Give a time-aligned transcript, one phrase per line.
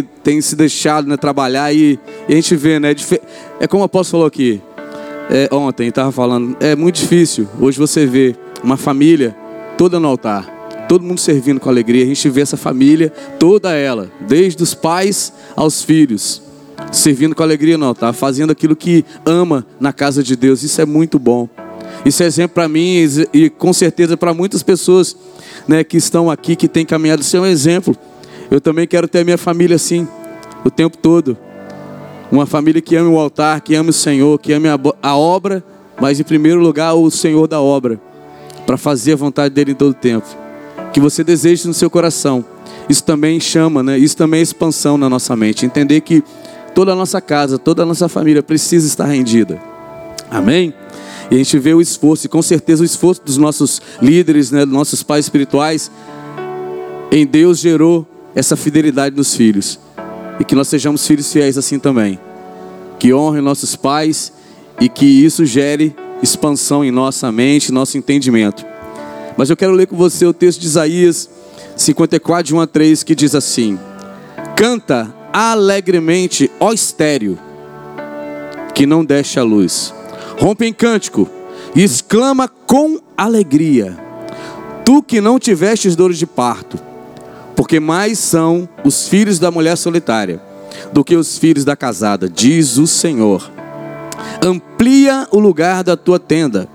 [0.00, 1.98] tem se deixado né, trabalhar e,
[2.28, 2.94] e, a gente vê, né?
[3.60, 4.62] É como o apóstolo falou aqui
[5.28, 9.36] é, ontem, estava falando, é muito difícil hoje você vê uma família
[9.76, 10.46] toda no altar,
[10.88, 12.04] todo mundo servindo com alegria.
[12.04, 16.42] A gente vê essa família, toda ela, desde os pais aos filhos,
[16.92, 20.62] servindo com alegria no altar, fazendo aquilo que ama na casa de Deus.
[20.62, 21.48] Isso é muito bom.
[22.04, 25.16] Isso é exemplo para mim e com certeza para muitas pessoas
[25.66, 27.22] né, que estão aqui, que têm caminhado.
[27.22, 27.96] Isso é um exemplo.
[28.52, 30.06] Eu também quero ter a minha família assim,
[30.62, 31.38] o tempo todo.
[32.30, 35.64] Uma família que ame o altar, que ame o Senhor, que ame a, a obra,
[35.98, 37.98] mas em primeiro lugar o Senhor da obra,
[38.66, 40.26] para fazer a vontade dele em todo o tempo.
[40.92, 42.44] Que você deseje no seu coração.
[42.90, 43.96] Isso também chama, né?
[43.96, 45.64] Isso também é expansão na nossa mente.
[45.64, 46.22] Entender que
[46.74, 49.58] toda a nossa casa, toda a nossa família precisa estar rendida.
[50.30, 50.74] Amém?
[51.30, 54.66] E a gente vê o esforço, e com certeza o esforço dos nossos líderes, né,
[54.66, 55.90] dos nossos pais espirituais,
[57.10, 59.78] em Deus gerou essa fidelidade nos filhos.
[60.40, 62.18] E que nós sejamos filhos fiéis assim também.
[62.98, 64.32] Que honrem nossos pais
[64.80, 68.64] e que isso gere expansão em nossa mente, nosso entendimento.
[69.36, 71.28] Mas eu quero ler com você o texto de Isaías
[71.76, 73.78] 54, de 1 a 3, que diz assim:
[74.56, 77.38] Canta alegremente, ó estéreo,
[78.74, 79.92] que não deixa a luz
[80.42, 81.28] rompe em cântico
[81.74, 83.96] e exclama com alegria:
[84.84, 86.78] Tu que não tivestes dores de parto,
[87.62, 90.42] porque mais são os filhos da mulher solitária
[90.92, 93.48] do que os filhos da casada, diz o Senhor.
[94.44, 96.68] Amplia o lugar da tua tenda,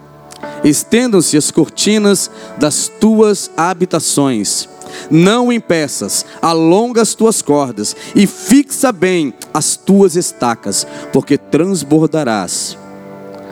[0.64, 4.70] estendam-se as cortinas das tuas habitações.
[5.12, 12.78] Não impeças, alonga as tuas cordas e fixa bem as tuas estacas, porque transbordarás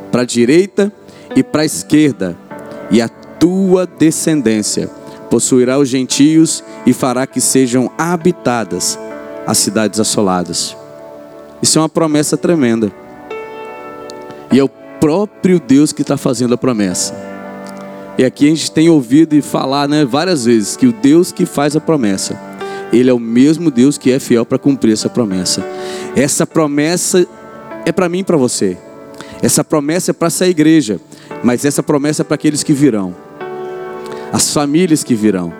[0.10, 0.90] para a direita
[1.36, 2.38] e para a esquerda,
[2.90, 4.90] e a tua descendência
[5.36, 8.98] possuirá os gentios e fará que sejam habitadas
[9.46, 10.78] as cidades assoladas.
[11.62, 12.90] Isso é uma promessa tremenda.
[14.50, 17.14] E é o próprio Deus que está fazendo a promessa.
[18.18, 21.46] E aqui a gente tem ouvido e falar né, várias vezes que o Deus que
[21.46, 22.40] faz a promessa,
[22.94, 25.62] Ele é o mesmo Deus que é fiel para cumprir essa promessa.
[26.16, 27.28] Essa promessa
[27.86, 28.78] é para mim e para você.
[29.42, 30.98] Essa promessa é para essa igreja,
[31.44, 33.14] mas essa promessa é para aqueles que virão,
[34.32, 35.54] as famílias que virão,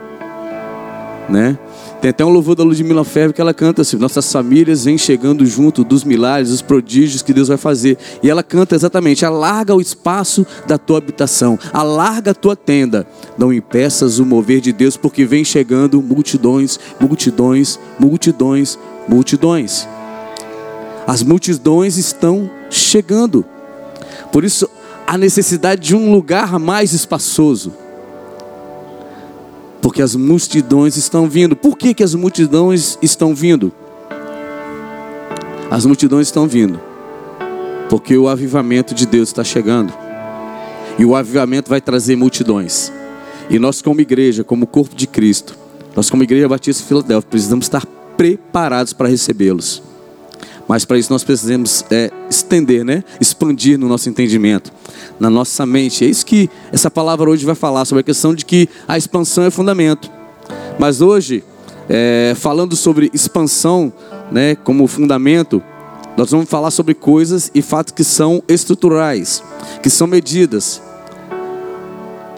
[1.30, 1.58] né?
[2.06, 5.44] Tem até um louvor da Ludmilla Ferro que ela canta assim: Nossas famílias vêm chegando
[5.44, 7.98] junto dos milagres, dos prodígios que Deus vai fazer.
[8.22, 13.08] E ela canta exatamente: Alarga o espaço da tua habitação, alarga a tua tenda.
[13.38, 18.78] Não impeças o mover de Deus, porque vem chegando multidões, multidões, multidões,
[19.08, 19.88] multidões.
[21.08, 23.44] As multidões estão chegando.
[24.32, 24.70] Por isso,
[25.08, 27.74] a necessidade de um lugar mais espaçoso.
[29.86, 31.56] Porque as multidões estão vindo.
[31.56, 33.72] Por que, que as multidões estão vindo?
[35.70, 36.80] As multidões estão vindo.
[37.88, 39.94] Porque o avivamento de Deus está chegando.
[40.98, 42.92] E o avivamento vai trazer multidões.
[43.48, 45.56] E nós, como igreja, como corpo de Cristo,
[45.96, 47.86] nós, como Igreja Batista Filadélfia, precisamos estar
[48.18, 49.84] preparados para recebê-los.
[50.68, 53.04] Mas para isso nós precisamos é, estender, né?
[53.22, 54.72] expandir no nosso entendimento,
[55.20, 56.04] na nossa mente.
[56.04, 59.44] É isso que essa palavra hoje vai falar, sobre a questão de que a expansão
[59.44, 60.10] é fundamento.
[60.80, 61.44] Mas hoje,
[61.88, 63.94] é, falando sobre expansão
[64.32, 65.62] né, como fundamento,
[66.18, 69.44] nós vamos falar sobre coisas e fatos que são estruturais,
[69.84, 70.82] que são medidas.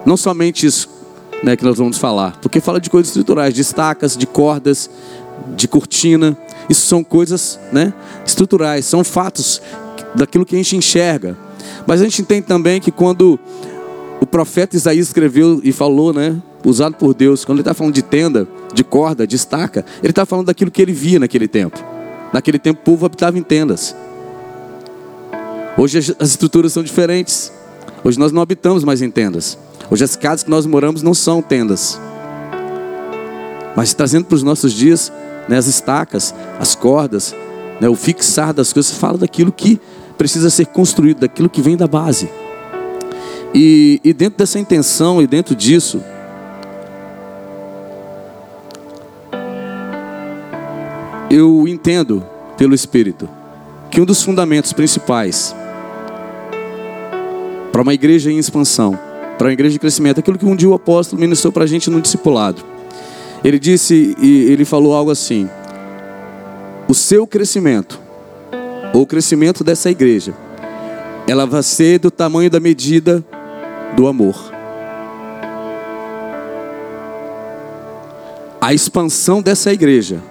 [0.05, 0.89] Não somente isso
[1.43, 4.89] né, que nós vamos falar, porque fala de coisas estruturais, de estacas, de cordas,
[5.55, 6.37] de cortina.
[6.69, 7.93] Isso são coisas né,
[8.25, 9.61] estruturais, são fatos
[10.15, 11.37] daquilo que a gente enxerga.
[11.85, 13.39] Mas a gente entende também que quando
[14.19, 18.01] o profeta Isaías escreveu e falou, né, usado por Deus, quando ele está falando de
[18.01, 21.81] tenda, de corda, de estaca, ele está falando daquilo que ele via naquele tempo.
[22.33, 23.95] Naquele tempo o povo habitava em tendas.
[25.77, 27.51] Hoje as estruturas são diferentes.
[28.03, 29.57] Hoje nós não habitamos mais em tendas.
[29.89, 31.99] Hoje as casas que nós moramos não são tendas.
[33.75, 35.11] Mas trazendo para os nossos dias,
[35.47, 37.35] né, as estacas, as cordas,
[37.79, 39.79] né, o fixar das coisas, fala daquilo que
[40.17, 42.29] precisa ser construído, daquilo que vem da base.
[43.53, 46.01] E, e dentro dessa intenção e dentro disso,
[51.29, 52.23] eu entendo
[52.57, 53.29] pelo Espírito
[53.89, 55.55] que um dos fundamentos principais
[57.71, 58.97] para uma igreja em expansão,
[59.37, 61.67] para uma igreja de crescimento, é aquilo que um dia o apóstolo ministrou para a
[61.67, 62.76] gente no discipulado.
[63.43, 65.49] Ele disse e ele falou algo assim:
[66.87, 67.99] o seu crescimento,
[68.93, 70.33] ou o crescimento dessa igreja,
[71.27, 73.23] ela vai ser do tamanho da medida
[73.95, 74.53] do amor.
[78.59, 80.21] A expansão dessa igreja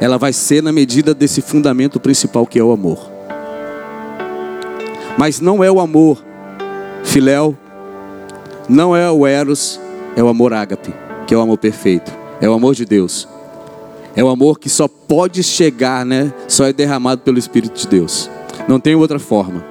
[0.00, 3.10] ela vai ser na medida desse fundamento principal que é o amor.
[5.16, 6.22] Mas não é o amor
[7.02, 7.56] filéu,
[8.68, 9.80] não é o eros,
[10.16, 10.92] é o amor ágape,
[11.26, 13.28] que é o amor perfeito, é o amor de Deus.
[14.16, 16.32] É o amor que só pode chegar, né?
[16.46, 18.30] Só é derramado pelo Espírito de Deus.
[18.68, 19.64] Não tem outra forma.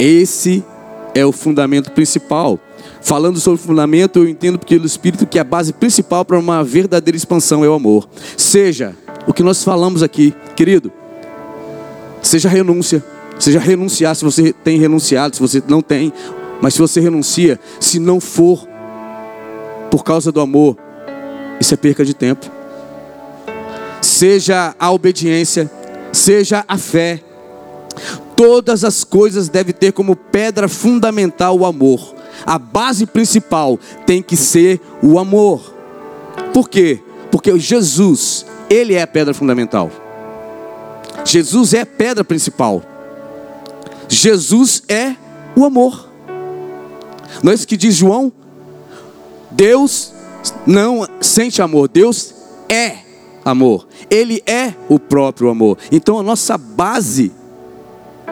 [0.00, 0.64] Esse
[1.14, 2.58] é o fundamento principal.
[3.02, 6.64] Falando sobre fundamento, eu entendo porque o Espírito que é a base principal para uma
[6.64, 8.08] verdadeira expansão é o amor.
[8.36, 8.96] Seja
[9.26, 10.90] o que nós falamos aqui, querido,
[12.22, 13.04] seja renúncia,
[13.38, 16.12] seja renunciar se você tem renunciado, se você não tem,
[16.60, 18.66] mas se você renuncia, se não for
[19.92, 20.76] por causa do amor,
[21.60, 22.50] isso é perca de tempo
[24.22, 25.70] seja a obediência,
[26.12, 27.20] seja a fé.
[28.36, 32.14] Todas as coisas devem ter como pedra fundamental o amor.
[32.44, 35.74] A base principal tem que ser o amor.
[36.52, 37.00] Por quê?
[37.30, 39.90] Porque Jesus, ele é a pedra fundamental.
[41.24, 42.82] Jesus é a pedra principal.
[44.08, 45.16] Jesus é
[45.56, 46.08] o amor.
[47.42, 48.32] Não é isso que diz João?
[49.54, 50.12] Deus
[50.66, 52.34] não sente amor, Deus
[52.68, 52.98] é
[53.44, 53.86] amor.
[54.10, 55.78] Ele é o próprio amor.
[55.90, 57.32] Então a nossa base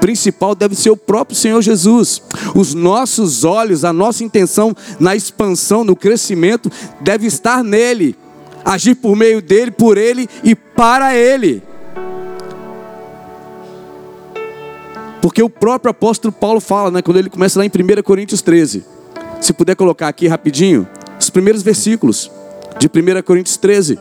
[0.01, 2.23] principal deve ser o próprio Senhor Jesus.
[2.55, 6.71] Os nossos olhos, a nossa intenção na expansão, no crescimento,
[7.01, 8.17] deve estar nele.
[8.65, 11.63] Agir por meio dele, por ele e para ele.
[15.21, 18.85] Porque o próprio apóstolo Paulo fala, né, quando ele começa lá em 1 Coríntios 13.
[19.41, 20.89] Se puder colocar aqui rapidinho,
[21.31, 22.29] os primeiros versículos
[22.81, 23.99] de 1 Coríntios 13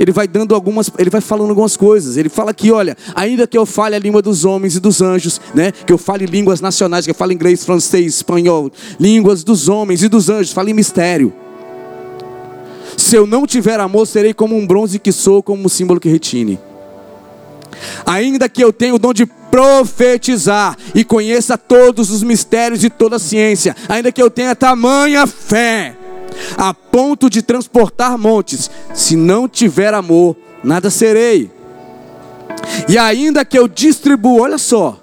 [0.00, 2.16] ele vai dando algumas, ele vai falando algumas coisas.
[2.16, 5.40] Ele fala que, olha, ainda que eu fale a língua dos homens e dos anjos,
[5.54, 5.70] né?
[5.70, 10.08] Que eu fale línguas nacionais, que eu fale inglês, francês, espanhol, línguas dos homens e
[10.08, 11.32] dos anjos, fale mistério.
[12.96, 16.08] Se eu não tiver amor, serei como um bronze que sou, como um símbolo que
[16.08, 16.58] retine.
[18.04, 23.16] Ainda que eu tenha o dom de profetizar e conheça todos os mistérios e toda
[23.16, 25.96] a ciência, ainda que eu tenha tamanha fé,
[26.56, 28.70] a ponto de transportar montes.
[28.92, 31.50] Se não tiver amor, nada serei.
[32.88, 34.98] E ainda que eu distribua, olha só,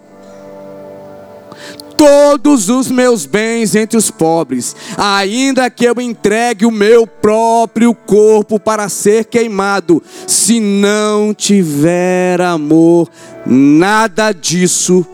[2.02, 8.60] todos os meus bens entre os pobres, ainda que eu entregue o meu próprio corpo
[8.60, 13.08] para ser queimado, se não tiver amor,
[13.46, 15.06] nada disso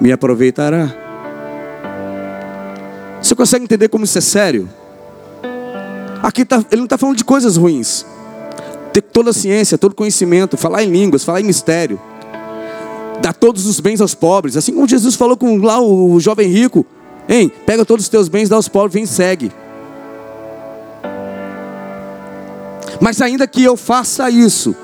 [0.00, 0.94] me aproveitará.
[3.20, 4.68] Você consegue entender como isso é sério?
[6.22, 8.04] Aqui tá, ele não está falando de coisas ruins.
[8.92, 12.00] Ter toda a ciência, todo conhecimento, falar em línguas, falar em mistério.
[13.20, 14.56] Dar todos os bens aos pobres.
[14.56, 16.84] Assim como Jesus falou com lá o jovem rico.
[17.28, 19.52] Hein, pega todos os teus bens, dá aos pobres, vem segue.
[23.00, 24.74] Mas ainda que eu faça isso,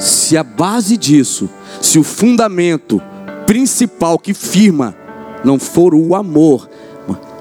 [0.00, 1.48] se a base disso,
[1.80, 3.00] se o fundamento
[3.46, 4.96] principal que firma
[5.44, 6.68] não for o amor,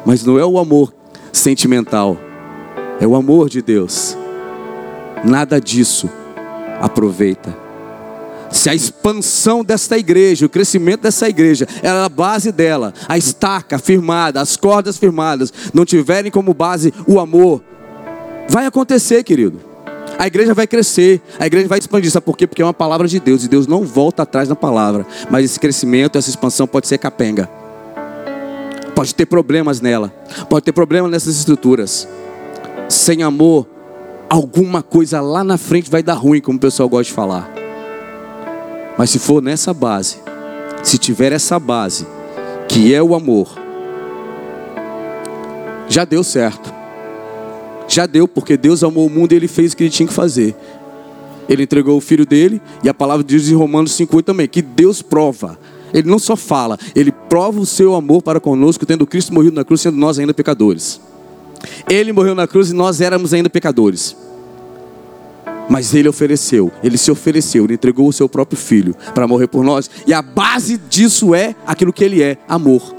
[0.05, 0.93] mas não é o amor
[1.31, 2.17] sentimental,
[3.01, 4.15] é o amor de Deus.
[5.25, 6.07] Nada disso
[6.79, 7.53] aproveita.
[8.51, 13.79] Se a expansão desta igreja, o crescimento dessa igreja, é a base dela, a estaca
[13.79, 17.63] firmada, as cordas firmadas, não tiverem como base o amor,
[18.47, 19.59] vai acontecer, querido.
[20.19, 22.11] A igreja vai crescer, a igreja vai expandir.
[22.11, 22.45] Sabe por quê?
[22.45, 25.07] Porque é uma palavra de Deus e Deus não volta atrás na palavra.
[25.31, 27.49] Mas esse crescimento, essa expansão pode ser capenga.
[28.93, 30.13] Pode ter problemas nela,
[30.47, 32.07] pode ter problemas nessas estruturas
[32.91, 33.67] sem amor,
[34.29, 37.51] alguma coisa lá na frente vai dar ruim, como o pessoal gosta de falar.
[38.97, 40.17] Mas se for nessa base,
[40.83, 42.05] se tiver essa base,
[42.67, 43.49] que é o amor,
[45.87, 46.73] já deu certo.
[47.87, 50.13] Já deu, porque Deus amou o mundo e ele fez o que ele tinha que
[50.13, 50.55] fazer.
[51.49, 55.01] Ele entregou o filho dele, e a palavra diz em Romanos 5,8 também, que Deus
[55.01, 55.57] prova.
[55.93, 59.65] Ele não só fala, ele prova o seu amor para conosco, tendo Cristo morrido na
[59.65, 61.01] cruz, sendo nós ainda pecadores.
[61.89, 64.15] Ele morreu na cruz e nós éramos ainda pecadores.
[65.69, 69.63] Mas ele ofereceu, ele se ofereceu, ele entregou o seu próprio filho para morrer por
[69.63, 69.89] nós.
[70.05, 72.95] E a base disso é aquilo que ele é: amor.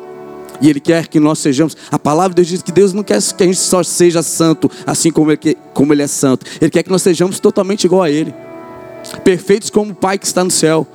[0.61, 1.76] E ele quer que nós sejamos.
[1.90, 4.71] A palavra de Deus diz que Deus não quer que a gente só seja santo,
[4.87, 6.47] assim como ele, como ele é santo.
[6.61, 8.33] Ele quer que nós sejamos totalmente igual a ele,
[9.25, 10.87] perfeitos como o Pai que está no céu.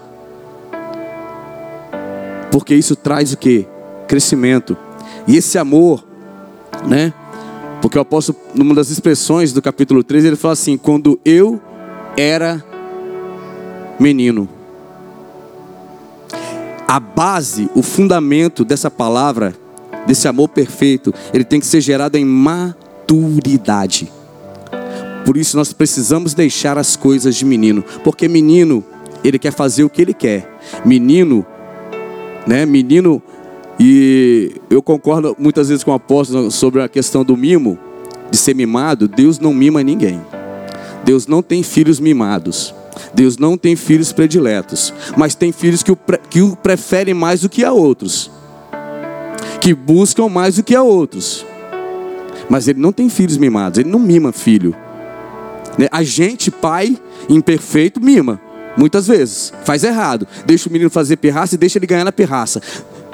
[2.49, 3.67] Porque isso traz o que?
[4.07, 4.75] Crescimento.
[5.27, 6.03] E esse amor,
[6.87, 7.13] né?
[7.87, 11.57] Porque o apóstolo, numa das expressões do capítulo 3, ele fala assim: quando eu
[12.17, 12.61] era
[13.97, 14.49] menino.
[16.85, 19.55] A base, o fundamento dessa palavra,
[20.05, 24.11] desse amor perfeito, ele tem que ser gerado em maturidade.
[25.25, 28.83] Por isso nós precisamos deixar as coisas de menino, porque menino,
[29.23, 30.59] ele quer fazer o que ele quer.
[30.83, 31.45] Menino,
[32.45, 32.65] né?
[32.65, 33.23] Menino
[33.79, 37.77] e eu concordo muitas vezes com o apóstolo sobre a questão do mimo,
[38.31, 39.07] de ser mimado.
[39.07, 40.19] Deus não mima ninguém.
[41.03, 42.73] Deus não tem filhos mimados.
[43.13, 44.93] Deus não tem filhos prediletos.
[45.15, 45.97] Mas tem filhos que o,
[46.29, 48.31] que o preferem mais do que a outros.
[49.61, 51.45] Que buscam mais do que a outros.
[52.49, 53.77] Mas ele não tem filhos mimados.
[53.77, 54.75] Ele não mima filho.
[55.77, 55.87] Né?
[55.91, 56.97] A gente, pai
[57.29, 58.41] imperfeito, mima.
[58.75, 59.53] Muitas vezes.
[59.63, 60.27] Faz errado.
[60.45, 62.61] Deixa o menino fazer pirraça e deixa ele ganhar na pirraça.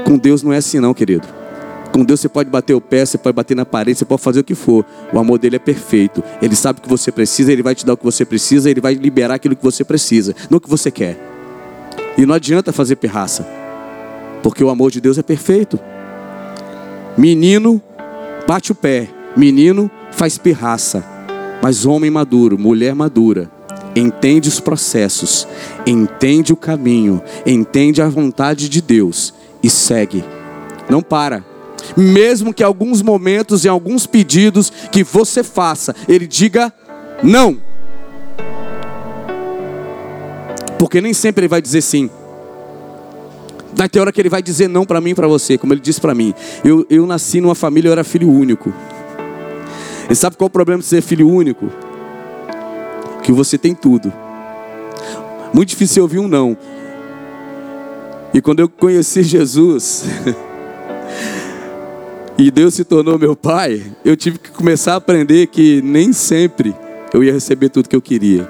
[0.06, 1.28] Com Deus não é assim não, querido.
[1.94, 4.40] Com Deus você pode bater o pé, você pode bater na parede, você pode fazer
[4.40, 4.84] o que for.
[5.14, 6.24] O amor dele é perfeito.
[6.42, 8.82] Ele sabe o que você precisa, ele vai te dar o que você precisa, ele
[8.82, 11.20] vai liberar aquilo que você precisa, não o que você quer.
[12.18, 13.48] E não adianta fazer pirraça.
[14.42, 15.80] Porque o amor de Deus é perfeito.
[17.16, 17.80] Menino
[18.48, 19.08] bate o pé,
[19.38, 21.04] menino faz pirraça.
[21.62, 23.52] Mas homem maduro, mulher madura,
[23.96, 25.48] entende os processos,
[25.86, 29.32] entende o caminho, entende a vontade de Deus
[29.64, 30.24] e segue.
[30.90, 31.44] Não para.
[31.98, 36.72] Mesmo que alguns momentos e alguns pedidos que você faça, ele diga
[37.24, 37.58] não.
[40.78, 42.10] Porque nem sempre ele vai dizer sim.
[43.74, 45.82] Vai ter hora que ele vai dizer não para mim e para você, como ele
[45.82, 46.34] disse para mim.
[46.64, 48.74] Eu, eu nasci numa família, eu era filho único.
[50.10, 51.72] E sabe qual é o problema de ser filho único?
[53.24, 54.14] que você tem tudo.
[55.54, 56.56] Muito difícil ouvir um não.
[58.34, 60.06] E quando eu conheci Jesus,
[62.38, 66.76] e Deus se tornou meu pai, eu tive que começar a aprender que nem sempre
[67.14, 68.50] eu ia receber tudo que eu queria.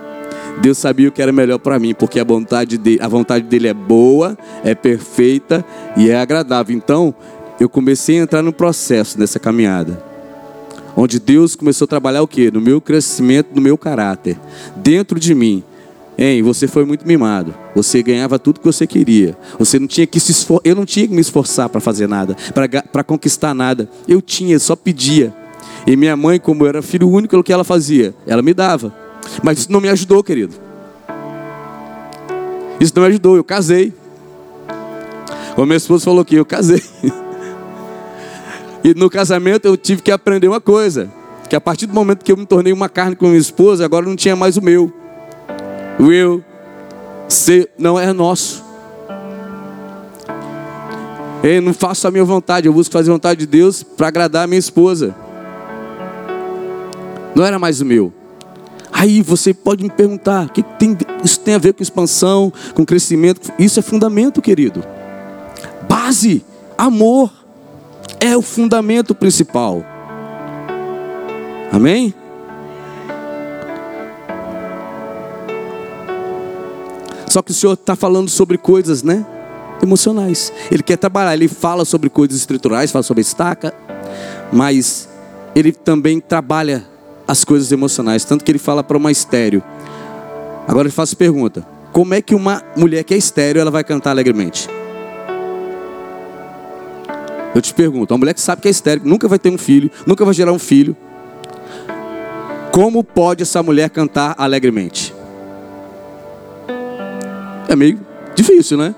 [0.62, 3.68] Deus sabia o que era melhor para mim, porque a vontade, dele, a vontade dele
[3.68, 5.66] é boa, é perfeita
[5.98, 6.76] e é agradável.
[6.76, 7.14] Então,
[7.60, 10.14] eu comecei a entrar no processo nessa caminhada
[10.96, 12.52] onde Deus começou a trabalhar o que?
[12.52, 14.38] No meu crescimento, no meu caráter,
[14.76, 15.64] dentro de mim.
[16.18, 17.54] Hein, você foi muito mimado.
[17.76, 19.36] Você ganhava tudo que você queria.
[19.58, 20.62] Você não tinha que se esfor...
[20.64, 22.36] Eu não tinha que me esforçar para fazer nada,
[22.92, 23.90] para conquistar nada.
[24.08, 25.34] Eu tinha, só pedia.
[25.88, 28.14] E minha mãe, como eu era filho único, o que ela fazia?
[28.28, 28.94] Ela me dava.
[29.42, 30.54] Mas isso não me ajudou, querido.
[32.80, 33.36] Isso não me ajudou.
[33.36, 33.94] Eu casei.
[35.56, 36.82] Como minha esposa falou aqui, eu casei.
[38.84, 41.10] E no casamento eu tive que aprender uma coisa:
[41.50, 44.06] que a partir do momento que eu me tornei uma carne com minha esposa, agora
[44.06, 44.92] não tinha mais o meu.
[46.00, 46.44] Eu
[47.28, 48.64] ser não é nosso.
[51.44, 54.46] Eu não faço a minha vontade, eu busco fazer a vontade de Deus para agradar
[54.46, 55.14] a minha esposa.
[57.36, 58.14] Não era mais o meu.
[58.92, 62.86] Aí você pode me perguntar: o que tem, isso tem a ver com expansão, com
[62.86, 63.52] crescimento?
[63.60, 64.84] Isso é fundamento, querido.
[65.90, 66.46] Base,
[66.78, 67.32] amor
[68.20, 69.84] é o fundamento principal.
[71.72, 72.14] Amém?
[77.34, 79.26] Só que o Senhor está falando sobre coisas, né?
[79.82, 80.54] Emocionais.
[80.70, 83.74] Ele quer trabalhar, ele fala sobre coisas estruturais, fala sobre estaca,
[84.52, 85.10] mas
[85.56, 86.88] ele também trabalha
[87.28, 89.64] as coisas emocionais, tanto que ele fala para uma estéreo.
[90.68, 94.12] Agora ele faz pergunta: como é que uma mulher que é estéreo ela vai cantar
[94.12, 94.70] alegremente?
[97.56, 99.90] Eu te pergunto, uma mulher que sabe que é estéril, nunca vai ter um filho,
[100.06, 100.96] nunca vai gerar um filho,
[102.72, 105.13] como pode essa mulher cantar alegremente?
[107.74, 108.00] É meio
[108.36, 108.94] difícil, né?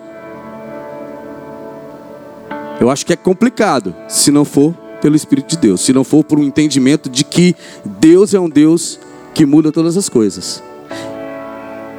[2.77, 6.25] Eu acho que é complicado, se não for pelo Espírito de Deus, se não for
[6.25, 7.55] por um entendimento de que
[7.86, 9.00] Deus é um Deus
[9.34, 10.62] que muda todas as coisas.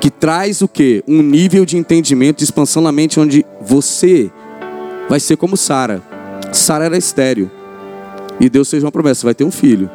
[0.02, 1.02] Que traz o que?
[1.09, 4.30] Um nível de entendimento, de expansão na mente, onde você
[5.09, 6.02] vai ser como Sara
[6.52, 7.50] Sara era estéreo.
[8.38, 9.90] E Deus fez uma promessa: vai ter um filho.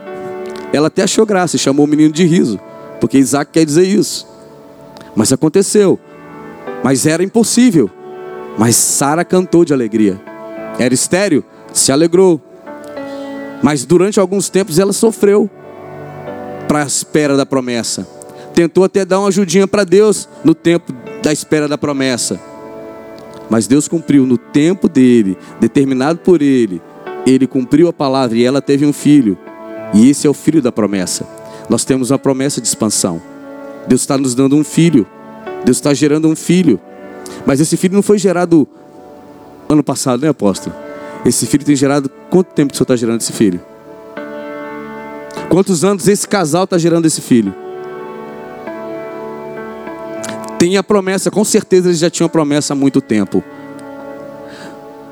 [0.73, 2.59] Ela até achou graça e chamou o menino de riso,
[2.99, 4.27] porque Isaac quer dizer isso.
[5.15, 5.99] Mas aconteceu.
[6.83, 7.89] Mas era impossível.
[8.57, 10.19] Mas Sara cantou de alegria.
[10.79, 12.41] Era estéreo, se alegrou.
[13.61, 15.49] Mas durante alguns tempos ela sofreu
[16.67, 18.07] para a espera da promessa.
[18.53, 22.39] Tentou até dar uma ajudinha para Deus no tempo da espera da promessa.
[23.49, 26.81] Mas Deus cumpriu no tempo dele, determinado por ele.
[27.25, 29.37] Ele cumpriu a palavra e ela teve um filho.
[29.93, 31.27] E esse é o filho da promessa.
[31.69, 33.21] Nós temos uma promessa de expansão.
[33.87, 35.05] Deus está nos dando um filho.
[35.65, 36.79] Deus está gerando um filho.
[37.45, 38.67] Mas esse filho não foi gerado
[39.69, 40.75] ano passado, né, apóstolo?
[41.25, 42.09] Esse filho tem gerado.
[42.29, 43.59] Quanto tempo que o senhor está gerando esse filho?
[45.49, 47.53] Quantos anos esse casal está gerando esse filho?
[50.61, 53.43] tem a promessa, com certeza eles já tinham a promessa há muito tempo.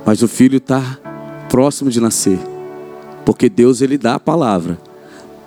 [0.05, 0.99] Mas o filho está
[1.49, 2.37] próximo de nascer.
[3.25, 4.77] Porque Deus ele dá a palavra.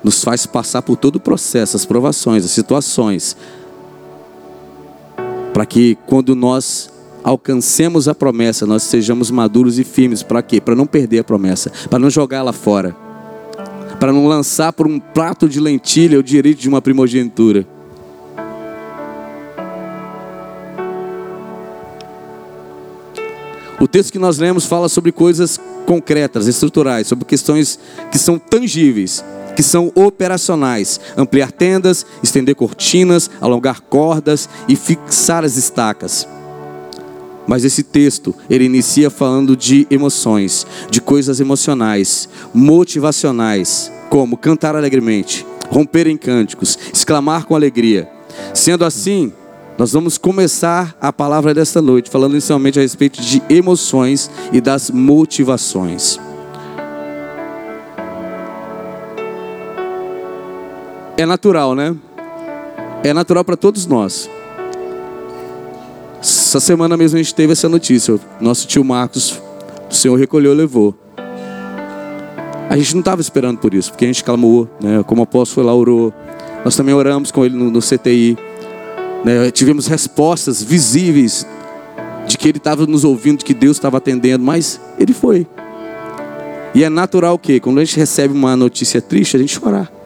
[0.02, 3.36] nos faz passar por todo o processo, as provações, as situações,
[5.52, 6.90] para que quando nós
[7.22, 10.22] alcancemos a promessa, nós sejamos maduros e firmes.
[10.22, 10.60] Para quê?
[10.60, 12.96] Para não perder a promessa, para não jogar ela fora,
[14.00, 17.66] para não lançar por um prato de lentilha o direito de uma primogenitura.
[23.80, 27.78] O texto que nós lemos fala sobre coisas concretas, estruturais, sobre questões
[28.12, 29.24] que são tangíveis,
[29.62, 36.26] que são operacionais: ampliar tendas, estender cortinas, alongar cordas e fixar as estacas.
[37.46, 45.46] Mas esse texto, ele inicia falando de emoções, de coisas emocionais, motivacionais, como cantar alegremente,
[45.70, 48.10] romper em cânticos, exclamar com alegria.
[48.52, 49.32] Sendo assim,
[49.78, 54.90] nós vamos começar a palavra desta noite falando inicialmente a respeito de emoções e das
[54.90, 56.18] motivações.
[61.22, 61.94] É natural, né?
[63.04, 64.28] É natural para todos nós.
[66.20, 68.18] Essa semana mesmo a gente teve essa notícia.
[68.40, 69.40] Nosso tio Marcos,
[69.88, 70.98] o Senhor recolheu levou.
[72.68, 75.04] A gente não estava esperando por isso, porque a gente clamou, né?
[75.06, 76.12] Como o apóstolo lá, orou.
[76.64, 78.36] Nós também oramos com ele no, no CTI.
[79.24, 79.48] Né?
[79.52, 81.46] Tivemos respostas visíveis
[82.26, 85.46] de que ele estava nos ouvindo, que Deus estava atendendo, mas ele foi.
[86.74, 90.01] E é natural que, quando a gente recebe uma notícia triste, a gente chorar.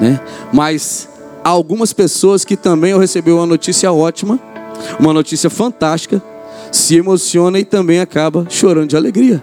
[0.00, 0.20] Né?
[0.52, 1.08] Mas
[1.44, 4.40] há algumas pessoas que também receberam uma notícia ótima,
[4.98, 6.22] uma notícia fantástica,
[6.72, 9.42] se emociona e também acaba chorando de alegria.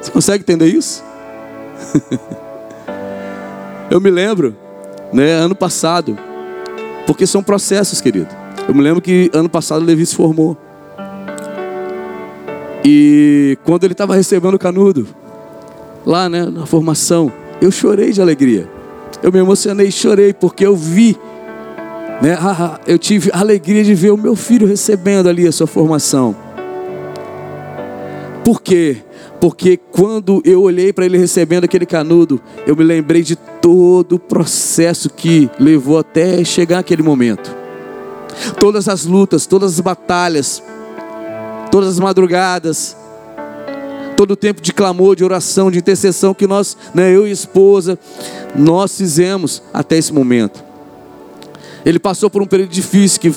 [0.00, 1.04] Você consegue entender isso?
[3.90, 4.56] Eu me lembro,
[5.12, 6.18] né, ano passado,
[7.06, 8.28] porque são processos, querido.
[8.66, 10.56] Eu me lembro que ano passado o Levi se formou.
[12.84, 15.06] E quando ele estava recebendo o canudo,
[16.06, 18.68] lá né, na formação, eu chorei de alegria.
[19.22, 21.16] Eu me emocionei, chorei, porque eu vi,
[22.20, 22.36] né,
[22.86, 26.34] eu tive a alegria de ver o meu filho recebendo ali a sua formação.
[28.44, 28.96] Por quê?
[29.40, 34.18] Porque quando eu olhei para ele recebendo aquele canudo, eu me lembrei de todo o
[34.18, 37.54] processo que levou até chegar aquele momento.
[38.58, 40.62] Todas as lutas, todas as batalhas,
[41.70, 42.96] todas as madrugadas,
[44.16, 47.98] todo o tempo de clamor, de oração, de intercessão que nós, né, eu e esposa,
[48.54, 50.62] nós fizemos até esse momento.
[51.84, 53.34] Ele passou por um período difícil que,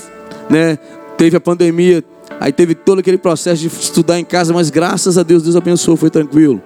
[0.49, 0.77] né,
[1.17, 2.03] teve a pandemia,
[2.39, 5.97] aí teve todo aquele processo de estudar em casa, mas graças a Deus, Deus abençoou,
[5.97, 6.61] foi tranquilo.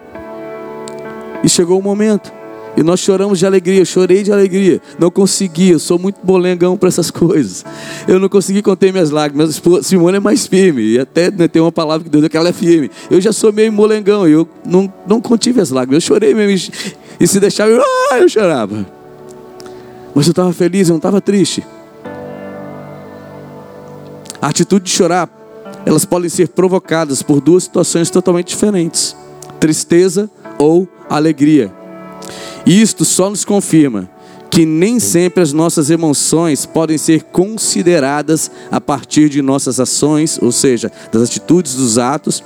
[1.43, 2.38] E chegou o momento.
[2.77, 4.82] E nós choramos de alegria, eu chorei de alegria.
[4.97, 7.65] Não consegui, eu sou muito bolengão para essas coisas.
[8.08, 9.62] Eu não consegui conter minhas lágrimas.
[9.82, 10.82] Simone é mais firme.
[10.82, 12.89] E até né, tem uma palavra que Deus deu que ela é firme.
[13.10, 16.03] Eu já sou meio molengão, eu não, não contive as lágrimas.
[16.03, 16.73] Eu chorei mesmo.
[17.19, 18.86] E se deixava, eu, ah, eu chorava.
[20.15, 21.65] Mas eu estava feliz, eu não estava triste.
[24.41, 25.29] A atitude de chorar,
[25.86, 29.15] elas podem ser provocadas por duas situações totalmente diferentes:
[29.60, 31.79] tristeza ou alegria.
[32.65, 34.10] Isto só nos confirma
[34.50, 40.52] que nem sempre as nossas emoções podem ser consideradas a partir de nossas ações, ou
[40.52, 42.44] seja, das atitudes, dos atos.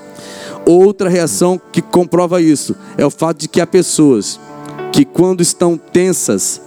[0.66, 4.40] Outra reação que comprova isso é o fato de que há pessoas
[4.92, 6.62] que, quando estão tensas,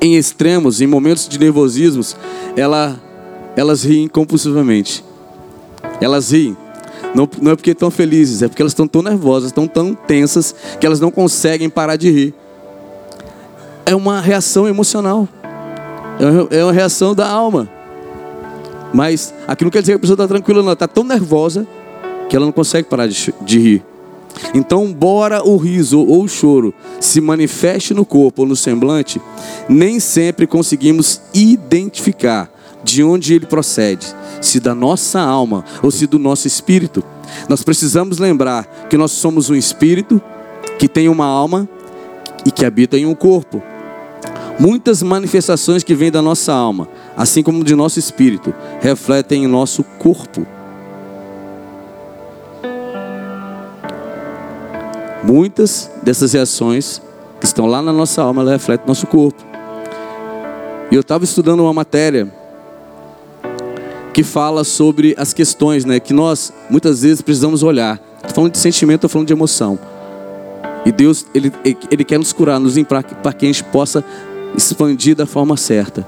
[0.00, 2.02] em extremos, em momentos de nervosismo,
[2.56, 3.00] ela,
[3.56, 5.04] elas riem compulsivamente.
[6.00, 6.56] Elas riem.
[7.14, 10.54] Não, não é porque estão felizes, é porque elas estão tão nervosas, estão tão tensas,
[10.80, 12.34] que elas não conseguem parar de rir
[13.88, 15.26] é uma reação emocional,
[16.50, 17.66] é uma reação da alma.
[18.92, 21.66] Mas aqui não quer dizer que a pessoa está tranquila, não, ela está tão nervosa
[22.28, 23.84] que ela não consegue parar de, de rir.
[24.52, 29.22] Então, embora o riso ou o choro se manifeste no corpo ou no semblante,
[29.70, 32.50] nem sempre conseguimos identificar
[32.82, 34.06] de onde ele procede,
[34.40, 37.02] se da nossa alma ou se do nosso espírito.
[37.48, 40.20] Nós precisamos lembrar que nós somos um espírito
[40.78, 41.68] que tem uma alma
[42.44, 43.62] e que habita em um corpo.
[44.58, 49.84] Muitas manifestações que vêm da nossa alma, assim como de nosso espírito, refletem em nosso
[49.84, 50.46] corpo.
[55.22, 57.02] Muitas dessas reações
[57.38, 59.44] que estão lá na nossa alma, ela reflete no nosso corpo.
[60.90, 62.32] E eu estava estudando uma matéria
[64.18, 68.00] que fala sobre as questões, né, que nós muitas vezes precisamos olhar.
[68.16, 69.78] Estou falando de sentimento, estou falando de emoção.
[70.84, 71.52] E Deus, ele,
[71.88, 74.02] ele quer nos curar, nos limpar para que a gente possa
[74.56, 76.04] expandir da forma certa,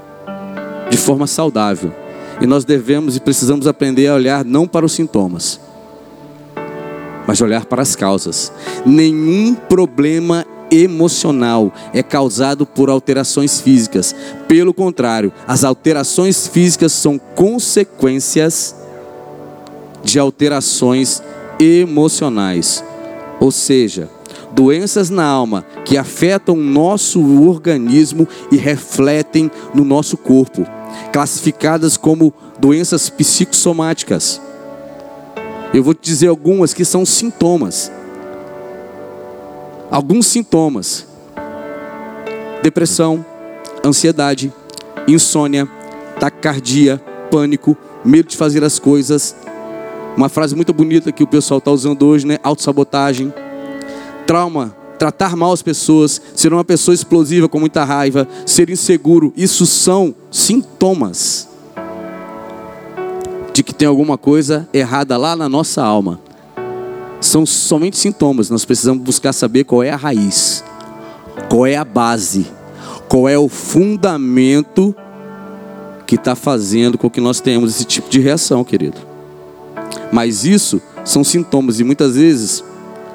[0.89, 1.93] de forma saudável.
[2.41, 5.57] E nós devemos e precisamos aprender a olhar não para os sintomas,
[7.25, 8.51] mas olhar para as causas.
[8.85, 14.15] Nenhum problema emocional é causado por alterações físicas.
[14.47, 18.75] Pelo contrário, as alterações físicas são consequências
[20.03, 21.21] de alterações
[21.59, 22.83] emocionais.
[23.39, 24.09] Ou seja,
[24.51, 30.65] doenças na alma que afetam o nosso organismo e refletem no nosso corpo,
[31.11, 34.41] classificadas como doenças psicossomáticas.
[35.73, 37.91] Eu vou te dizer algumas que são sintomas.
[39.91, 41.05] Alguns sintomas:
[42.63, 43.25] depressão,
[43.85, 44.51] ansiedade,
[45.05, 45.67] insônia,
[46.17, 46.97] taquicardia,
[47.29, 47.75] pânico,
[48.05, 49.35] medo de fazer as coisas.
[50.15, 52.37] Uma frase muito bonita que o pessoal está usando hoje, né?
[52.41, 53.33] Autossabotagem,
[54.25, 59.33] trauma, tratar mal as pessoas, ser uma pessoa explosiva com muita raiva, ser inseguro.
[59.35, 61.49] Isso são sintomas
[63.53, 66.30] de que tem alguma coisa errada lá na nossa alma.
[67.31, 70.65] São somente sintomas, nós precisamos buscar saber qual é a raiz,
[71.49, 72.45] qual é a base,
[73.07, 74.93] qual é o fundamento
[76.05, 78.97] que está fazendo com que nós tenhamos esse tipo de reação, querido.
[80.11, 82.61] Mas isso são sintomas e muitas vezes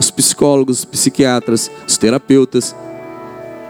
[0.00, 2.74] os psicólogos, os psiquiatras, os terapeutas,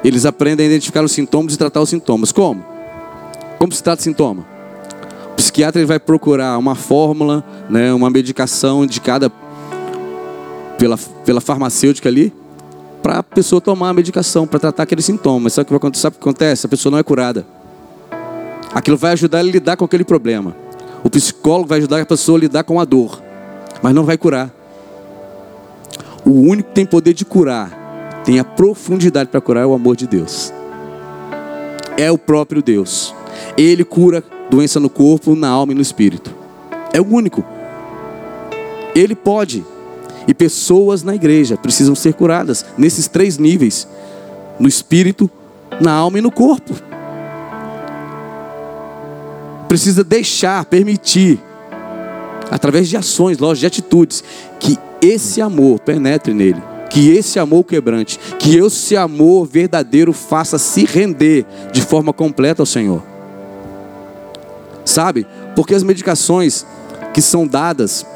[0.04, 2.30] eles aprendem a identificar os sintomas e tratar os sintomas.
[2.30, 2.64] Como?
[3.58, 4.46] Como se trata sintoma?
[5.32, 9.28] O psiquiatra ele vai procurar uma fórmula, né, uma medicação indicada
[10.78, 12.32] pela, pela farmacêutica ali,
[13.02, 15.48] para a pessoa tomar a medicação, para tratar aquele sintoma.
[15.48, 16.66] Sabe o que sabe o que acontece?
[16.66, 17.46] A pessoa não é curada.
[18.74, 20.56] Aquilo vai ajudar ele a lidar com aquele problema.
[21.02, 23.22] O psicólogo vai ajudar a pessoa a lidar com a dor,
[23.82, 24.50] mas não vai curar.
[26.24, 29.94] O único que tem poder de curar, tem a profundidade para curar é o amor
[29.94, 30.52] de Deus.
[31.96, 33.14] É o próprio Deus.
[33.56, 36.34] Ele cura doença no corpo, na alma e no espírito.
[36.92, 37.44] É o único.
[38.94, 39.64] Ele pode.
[40.26, 43.86] E pessoas na igreja precisam ser curadas nesses três níveis:
[44.58, 45.30] no espírito,
[45.80, 46.74] na alma e no corpo.
[49.68, 51.40] Precisa deixar, permitir,
[52.50, 54.24] através de ações, lógico, de atitudes,
[54.58, 56.62] que esse amor penetre nele.
[56.88, 62.66] Que esse amor quebrante, que esse amor verdadeiro faça se render de forma completa ao
[62.66, 63.02] Senhor.
[64.84, 65.26] Sabe?
[65.54, 66.64] Porque as medicações
[67.12, 68.06] que são dadas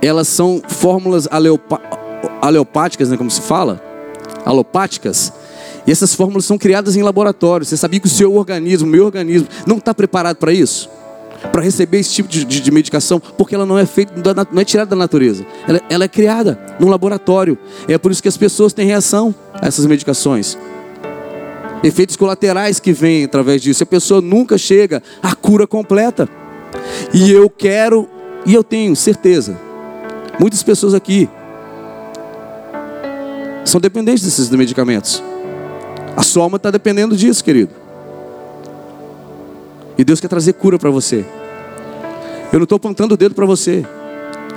[0.00, 1.28] elas são fórmulas
[2.40, 3.82] aleopáticas, né, como se fala?
[4.44, 5.32] Alopáticas.
[5.86, 7.64] E essas fórmulas são criadas em laboratório.
[7.64, 10.88] Você sabia que o seu organismo, o meu organismo, não está preparado para isso?
[11.52, 14.12] Para receber esse tipo de, de, de, medicação, porque ela não é feita,
[14.52, 15.46] não é tirada da natureza.
[15.66, 17.56] Ela, ela é criada num laboratório.
[17.86, 20.58] É por isso que as pessoas têm reação a essas medicações.
[21.82, 23.82] Efeitos colaterais que vêm através disso.
[23.82, 26.28] A pessoa nunca chega à cura completa.
[27.14, 28.08] E eu quero,
[28.44, 29.58] e eu tenho certeza,
[30.38, 31.28] Muitas pessoas aqui
[33.64, 35.22] são dependentes desses medicamentos.
[36.16, 37.70] A sua alma está dependendo disso, querido.
[39.96, 41.24] E Deus quer trazer cura para você.
[42.52, 43.84] Eu não estou apontando o dedo para você.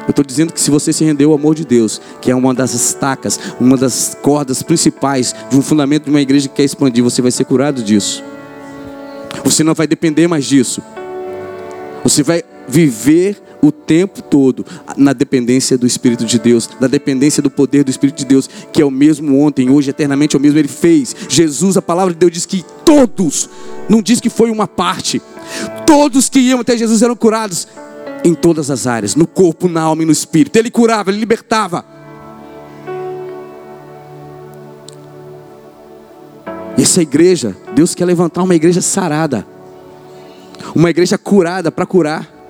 [0.07, 2.53] Eu estou dizendo que se você se rendeu ao amor de Deus, que é uma
[2.53, 7.03] das estacas, uma das cordas principais de um fundamento de uma igreja que quer expandir,
[7.03, 8.23] você vai ser curado disso.
[9.43, 10.81] Você não vai depender mais disso.
[12.03, 14.65] Você vai viver o tempo todo
[14.97, 18.82] na dependência do Espírito de Deus, na dependência do poder do Espírito de Deus, que
[18.82, 21.15] é o mesmo ontem, hoje, eternamente, é o mesmo ele fez.
[21.30, 23.50] Jesus, a palavra de Deus diz que todos,
[23.88, 25.21] não diz que foi uma parte,
[25.86, 27.67] todos que iam até Jesus eram curados
[28.24, 30.56] em todas as áreas, no corpo, na alma e no espírito.
[30.58, 31.86] Ele curava, ele libertava.
[36.78, 39.45] E essa igreja, Deus quer levantar uma igreja sarada,
[40.74, 42.40] uma igreja curada para curar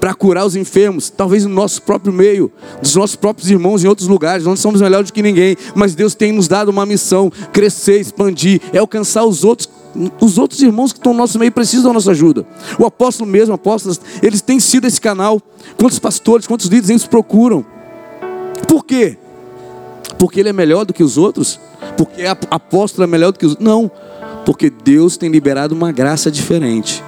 [0.00, 4.08] para curar os enfermos, talvez no nosso próprio meio, dos nossos próprios irmãos em outros
[4.08, 4.44] lugares.
[4.44, 8.60] Não somos melhores do que ninguém, mas Deus tem nos dado uma missão: crescer, expandir,
[8.72, 9.68] é alcançar os outros.
[10.20, 12.46] Os outros irmãos que estão no nosso meio precisam da nossa ajuda.
[12.78, 15.40] O apóstolo mesmo, apóstolos, eles têm sido esse canal.
[15.78, 17.64] Quantos pastores, quantos líderes eles procuram?
[18.68, 19.16] Por quê?
[20.18, 21.58] Porque ele é melhor do que os outros?
[21.96, 23.66] Porque apóstolo é melhor do que os outros?
[23.66, 23.90] Não.
[24.44, 27.02] Porque Deus tem liberado uma graça diferente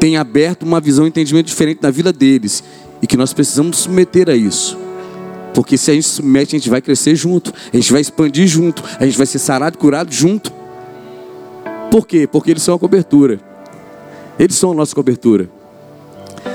[0.00, 2.64] tem aberto uma visão e entendimento diferente na vida deles.
[3.02, 4.76] E que nós precisamos submeter a isso.
[5.54, 8.82] Porque se a gente submete, a gente vai crescer junto, a gente vai expandir junto,
[8.98, 10.52] a gente vai ser sarado, curado junto.
[11.90, 12.26] Por quê?
[12.26, 13.40] Porque eles são a cobertura.
[14.38, 15.50] Eles são a nossa cobertura.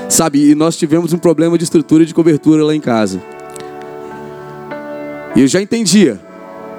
[0.09, 3.21] Sabe, e nós tivemos um problema de estrutura de cobertura lá em casa.
[5.35, 6.19] E eu já entendia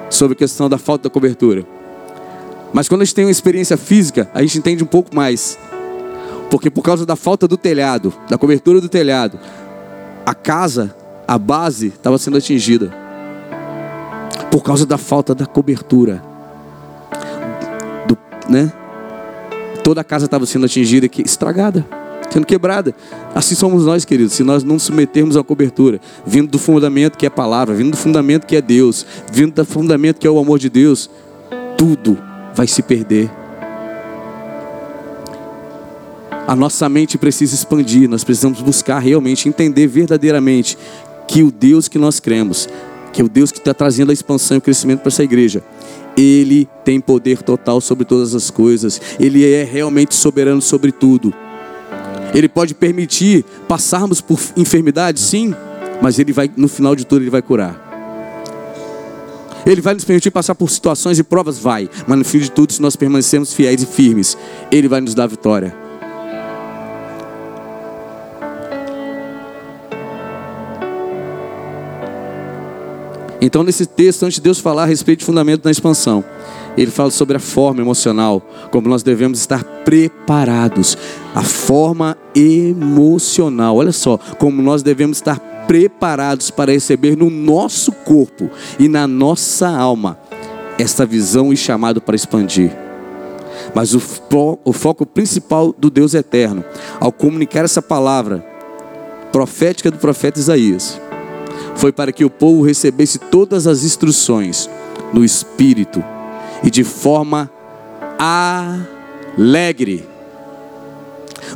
[0.08, 1.64] sobre a questão da falta da cobertura.
[2.72, 5.58] Mas quando a gente tem uma experiência física, a gente entende um pouco mais.
[6.50, 9.38] Porque por causa da falta do telhado, da cobertura do telhado,
[10.24, 10.94] a casa,
[11.26, 12.92] a base estava sendo atingida.
[14.50, 16.22] por causa da falta da cobertura.
[18.06, 18.16] Do,
[18.48, 18.72] né?
[19.84, 21.86] Toda a casa estava sendo atingida, estragada,
[22.30, 22.94] sendo quebrada.
[23.34, 27.28] Assim somos nós, queridos, se nós não submetermos a cobertura, vindo do fundamento que é
[27.28, 30.58] a palavra, vindo do fundamento que é Deus, vindo do fundamento que é o amor
[30.58, 31.10] de Deus,
[31.76, 32.18] tudo
[32.54, 33.30] vai se perder.
[36.46, 40.78] A nossa mente precisa expandir, nós precisamos buscar realmente entender verdadeiramente
[41.26, 42.68] que o Deus que nós cremos,
[43.12, 45.64] que é o Deus que está trazendo a expansão e o crescimento para essa igreja,
[46.16, 51.34] Ele tem poder total sobre todas as coisas, Ele é realmente soberano sobre tudo.
[52.32, 55.52] Ele pode permitir passarmos por enfermidade, sim,
[56.00, 57.82] mas Ele vai, no final de tudo, Ele vai curar.
[59.66, 62.72] Ele vai nos permitir passar por situações e provas, vai, mas no fim de tudo,
[62.72, 64.38] se nós permanecermos fiéis e firmes,
[64.70, 65.85] Ele vai nos dar vitória.
[73.40, 76.24] Então, nesse texto, antes de Deus falar a respeito de fundamento da expansão,
[76.76, 80.96] ele fala sobre a forma emocional, como nós devemos estar preparados.
[81.34, 88.50] A forma emocional, olha só, como nós devemos estar preparados para receber no nosso corpo
[88.78, 90.18] e na nossa alma
[90.78, 92.70] esta visão e chamado para expandir.
[93.74, 96.64] Mas o, fo o foco principal do Deus eterno,
[97.00, 98.44] ao comunicar essa palavra
[99.32, 101.00] profética do profeta Isaías,
[101.76, 104.70] foi para que o povo recebesse todas as instruções
[105.12, 106.02] no espírito
[106.62, 107.50] e de forma
[108.18, 110.06] alegre.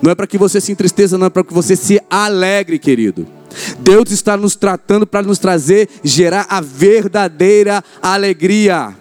[0.03, 3.27] Não é para que você se entristeça, não é para que você se alegre, querido.
[3.79, 8.95] Deus está nos tratando para nos trazer, gerar a verdadeira alegria.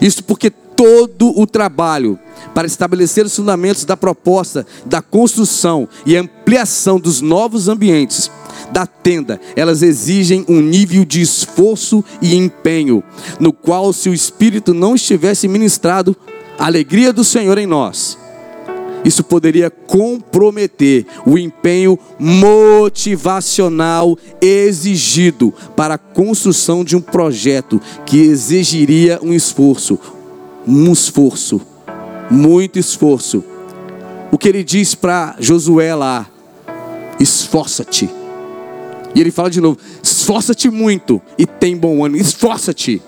[0.00, 2.18] Isso porque todo o trabalho
[2.52, 8.28] para estabelecer os fundamentos da proposta, da construção e ampliação dos novos ambientes
[8.72, 13.00] da tenda, elas exigem um nível de esforço e empenho,
[13.38, 16.16] no qual, se o Espírito não estivesse ministrado,
[16.58, 18.18] a alegria do Senhor em nós,
[19.04, 29.20] isso poderia comprometer o empenho motivacional exigido para a construção de um projeto que exigiria
[29.22, 29.98] um esforço,
[30.66, 31.60] um esforço,
[32.30, 33.44] muito esforço.
[34.30, 36.26] O que ele diz para Josué lá:
[37.18, 38.08] esforça-te
[39.14, 43.02] e ele fala de novo: esforça-te muito e tem bom ânimo, esforça-te.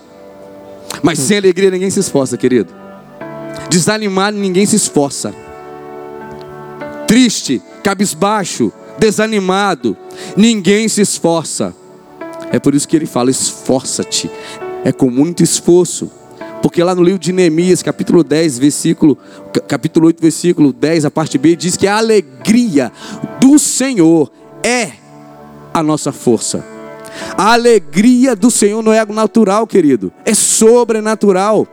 [1.01, 2.73] Mas sem alegria ninguém se esforça, querido.
[3.69, 5.33] Desanimado ninguém se esforça.
[7.07, 9.97] Triste, cabisbaixo, desanimado,
[10.35, 11.73] ninguém se esforça.
[12.51, 14.29] É por isso que ele fala: esforça-te.
[14.83, 16.11] É com muito esforço.
[16.65, 19.15] Porque lá no livro de Neemias, capítulo 10, versículo,
[19.67, 22.91] capítulo 8, versículo 10, a parte B, diz que a alegria
[23.39, 24.31] do Senhor
[24.63, 24.93] é
[25.71, 26.65] a nossa força.
[27.37, 31.67] A alegria do Senhor não é algo natural, querido, é sobrenatural.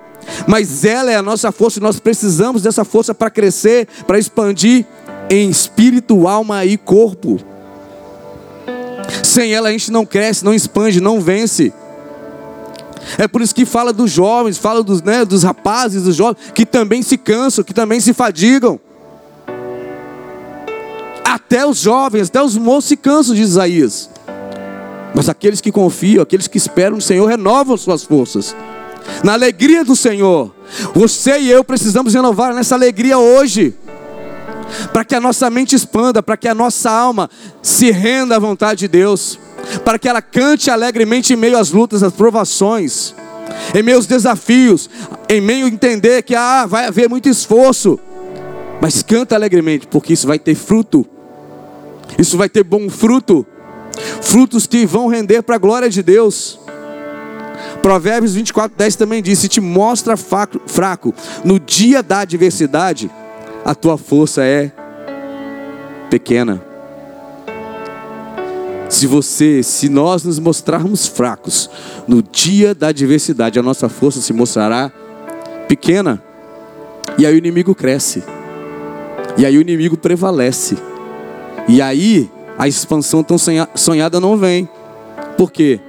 [0.46, 4.84] Mas ela é a nossa força e nós precisamos dessa força para crescer, para expandir
[5.30, 7.40] em espírito, alma e corpo.
[9.22, 11.72] Sem ela a gente não cresce, não expande, não vence.
[13.18, 16.64] É por isso que fala dos jovens, fala dos, né, dos rapazes, dos jovens, que
[16.64, 18.80] também se cansam, que também se fadigam.
[21.24, 24.10] Até os jovens, até os moços se cansam, diz Isaías.
[25.14, 28.56] Mas aqueles que confiam, aqueles que esperam no Senhor, renovam suas forças.
[29.22, 30.54] Na alegria do Senhor.
[30.94, 33.74] Você e eu precisamos renovar nessa alegria hoje.
[34.92, 37.28] Para que a nossa mente expanda, para que a nossa alma
[37.60, 39.38] se renda à vontade de Deus.
[39.84, 43.14] Para que ela cante alegremente em meio às lutas, às provações,
[43.74, 44.88] em meio aos desafios,
[45.28, 47.98] em meio a entender que ah, vai haver muito esforço.
[48.80, 51.06] Mas canta alegremente, porque isso vai ter fruto
[52.18, 53.46] isso vai ter bom fruto,
[54.20, 56.58] frutos que vão render para a glória de Deus.
[57.80, 61.14] Provérbios 24, 10 também diz: Se te mostra fraco
[61.44, 63.10] no dia da adversidade,
[63.64, 64.70] a tua força é
[66.10, 66.71] pequena.
[68.92, 71.70] Se você, se nós nos mostrarmos fracos
[72.06, 74.92] no dia da adversidade, a nossa força se mostrará
[75.66, 76.22] pequena.
[77.16, 78.22] E aí o inimigo cresce.
[79.38, 80.76] E aí o inimigo prevalece.
[81.66, 83.38] E aí a expansão tão
[83.74, 84.68] sonhada não vem.
[85.38, 85.80] Por quê?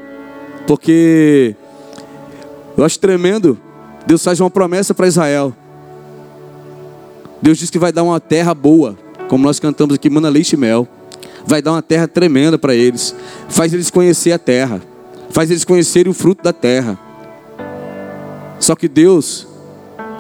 [0.66, 1.58] Porque
[2.78, 3.60] eu acho tremendo.
[4.08, 5.54] Deus faz uma promessa para Israel.
[7.42, 10.58] Deus diz que vai dar uma terra boa, como nós cantamos aqui, mana leite e
[10.58, 10.88] mel.
[11.46, 13.16] Vai dar uma terra tremenda para eles.
[13.50, 14.82] Faz eles conhecer a terra.
[15.30, 16.98] Faz eles conhecerem o fruto da terra.
[18.60, 19.48] Só que Deus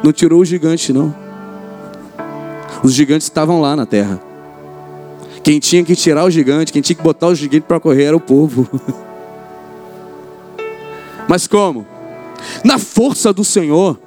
[0.03, 1.15] não tirou os gigantes, não.
[2.83, 4.21] Os gigantes estavam lá na terra.
[5.43, 8.15] Quem tinha que tirar o gigante, quem tinha que botar o gigante para correr era
[8.15, 8.67] o povo.
[11.27, 11.85] Mas como?
[12.63, 13.99] Na força do Senhor.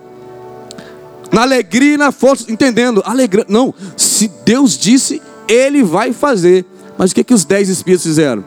[1.33, 3.44] Na alegria e na força, entendendo, alegria.
[3.48, 6.64] Não, se Deus disse, Ele vai fazer.
[6.99, 8.45] Mas o que, que os dez espíritos fizeram?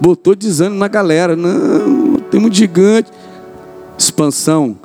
[0.00, 1.36] Botou desânimo na galera.
[1.36, 3.10] Não, tem muito gigante.
[3.96, 4.76] Expansão.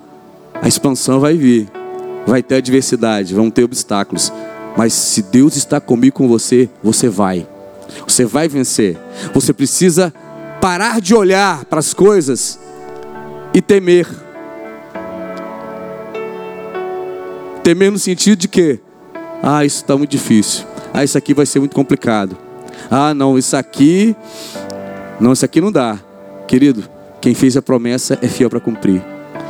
[0.62, 1.70] A expansão vai vir.
[2.28, 4.32] Vai ter adversidade, vão ter obstáculos.
[4.78, 7.48] Mas se Deus está comigo com você, você vai.
[8.08, 8.98] Você vai vencer.
[9.34, 10.14] Você precisa
[10.62, 12.60] parar de olhar para as coisas
[13.54, 14.08] e temer.
[17.64, 18.80] Temer no sentido de que,
[19.42, 20.66] ah, isso está muito difícil.
[20.94, 22.38] Ah, isso aqui vai ser muito complicado.
[22.90, 24.16] Ah, não, isso aqui,
[25.20, 26.00] não, isso aqui não dá.
[26.48, 26.84] Querido,
[27.22, 29.02] quem fez a promessa é fiel para cumprir.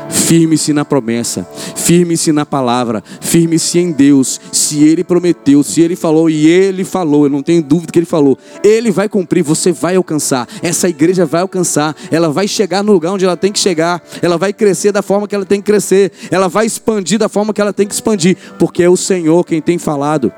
[0.09, 4.39] Firme-se na promessa, firme-se na palavra, firme-se em Deus.
[4.51, 8.05] Se Ele prometeu, se Ele falou e Ele falou, eu não tenho dúvida que Ele
[8.05, 10.47] falou, Ele vai cumprir, você vai alcançar.
[10.63, 14.37] Essa igreja vai alcançar, ela vai chegar no lugar onde ela tem que chegar, ela
[14.37, 17.61] vai crescer da forma que ela tem que crescer, ela vai expandir da forma que
[17.61, 20.31] ela tem que expandir, porque é o Senhor quem tem falado.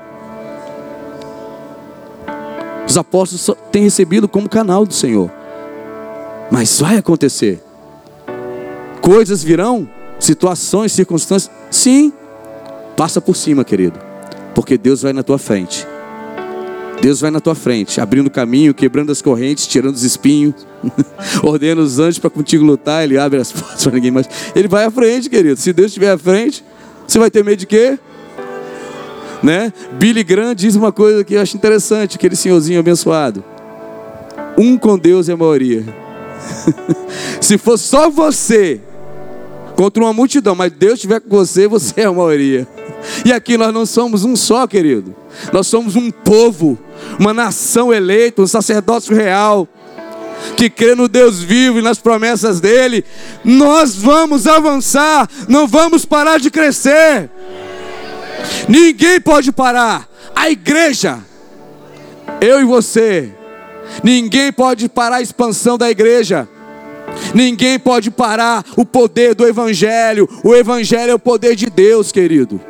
[2.86, 5.30] Os apóstolos têm recebido como canal do Senhor,
[6.50, 7.62] mas vai acontecer.
[9.02, 9.88] Coisas virão,
[10.20, 11.52] situações, circunstâncias.
[11.70, 12.12] Sim,
[12.96, 13.98] passa por cima, querido,
[14.54, 15.84] porque Deus vai na tua frente.
[17.00, 20.54] Deus vai na tua frente, abrindo caminho, quebrando as correntes, tirando os espinhos,
[21.42, 23.02] ordena os anjos para contigo lutar.
[23.02, 24.28] Ele abre as portas para ninguém mais.
[24.54, 25.58] Ele vai à frente, querido.
[25.58, 26.64] Se Deus estiver à frente,
[27.04, 27.98] você vai ter medo de quê?
[29.42, 29.72] Né?
[29.94, 33.42] Billy Graham diz uma coisa que eu acho interessante, aquele senhorzinho abençoado.
[34.56, 35.84] Um com Deus é a maioria.
[37.40, 38.80] Se for só você
[39.82, 42.68] contra uma multidão, mas Deus estiver com você, você é a maioria.
[43.24, 45.12] E aqui nós não somos um só, querido.
[45.52, 46.78] Nós somos um povo,
[47.18, 49.66] uma nação eleita, um sacerdócio real,
[50.56, 53.04] que crê no Deus vivo e nas promessas dele.
[53.44, 57.28] Nós vamos avançar, não vamos parar de crescer.
[58.68, 60.08] Ninguém pode parar.
[60.32, 61.18] A igreja,
[62.40, 63.32] eu e você,
[64.04, 66.48] ninguém pode parar a expansão da igreja.
[67.34, 70.28] Ninguém pode parar o poder do Evangelho.
[70.44, 72.60] O Evangelho é o poder de Deus, querido.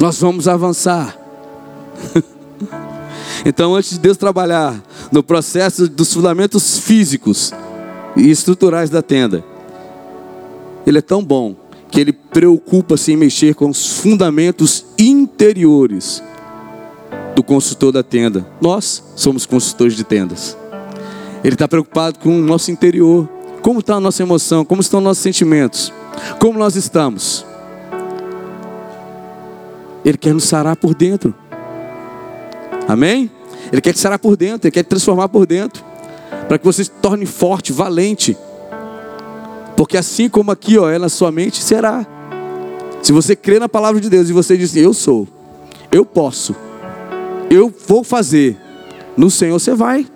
[0.00, 1.16] Nós vamos avançar.
[3.44, 4.80] então, antes de Deus trabalhar
[5.10, 7.52] no processo dos fundamentos físicos
[8.16, 9.44] e estruturais da tenda,
[10.86, 11.56] Ele é tão bom
[11.90, 16.22] que Ele preocupa-se em mexer com os fundamentos interiores
[17.34, 18.46] do construtor da tenda.
[18.60, 20.56] Nós somos construtores de tendas.
[21.46, 23.28] Ele está preocupado com o nosso interior.
[23.62, 24.64] Como está a nossa emoção?
[24.64, 25.92] Como estão nossos sentimentos?
[26.40, 27.46] Como nós estamos?
[30.04, 31.32] Ele quer nos sarar por dentro.
[32.88, 33.30] Amém?
[33.70, 35.84] Ele quer te sarar por dentro, ele quer te transformar por dentro.
[36.48, 38.36] Para que você se torne forte, valente.
[39.76, 42.04] Porque assim como aqui, ó, na sua mente, será.
[43.04, 45.28] Se você crê na palavra de Deus e você diz, eu sou,
[45.92, 46.56] eu posso,
[47.48, 48.56] eu vou fazer,
[49.16, 50.08] no Senhor você vai.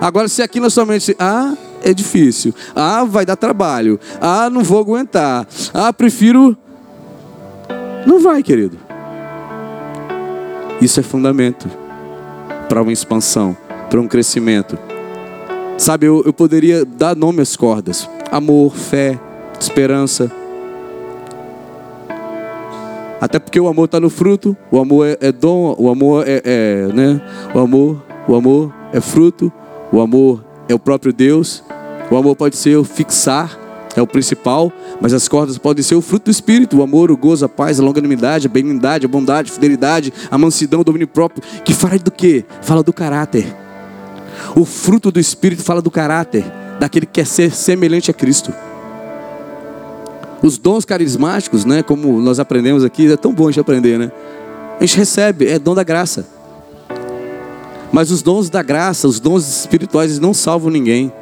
[0.00, 4.62] Agora, se aqui na sua mente, ah, é difícil, ah, vai dar trabalho, ah, não
[4.62, 6.56] vou aguentar, ah, prefiro.
[8.06, 8.78] Não vai, querido.
[10.80, 11.68] Isso é fundamento
[12.68, 13.56] para uma expansão,
[13.88, 14.78] para um crescimento.
[15.78, 19.18] Sabe, eu, eu poderia dar nome às cordas: amor, fé,
[19.58, 20.30] esperança.
[23.20, 26.42] Até porque o amor está no fruto, o amor é, é dom, o amor é,
[26.44, 27.20] é, né?
[27.54, 29.50] O amor, o amor é fruto,
[29.94, 31.62] o amor é o próprio Deus.
[32.10, 33.58] O amor pode ser o fixar,
[33.96, 37.16] é o principal, mas as cordas podem ser o fruto do Espírito: o amor, o
[37.16, 41.06] gozo, a paz, a longanimidade, a benignidade, a bondade, a fidelidade, a mansidão, o domínio
[41.06, 41.42] próprio.
[41.64, 42.44] Que fala do quê?
[42.60, 43.54] Fala do caráter.
[44.56, 46.44] O fruto do Espírito fala do caráter
[46.80, 48.52] daquele que quer ser semelhante a Cristo.
[50.42, 54.10] Os dons carismáticos, né, como nós aprendemos aqui, é tão bom a gente aprender, né?
[54.78, 56.26] A gente recebe, é dom da graça.
[57.94, 61.12] Mas os dons da graça, os dons espirituais, não salvam ninguém.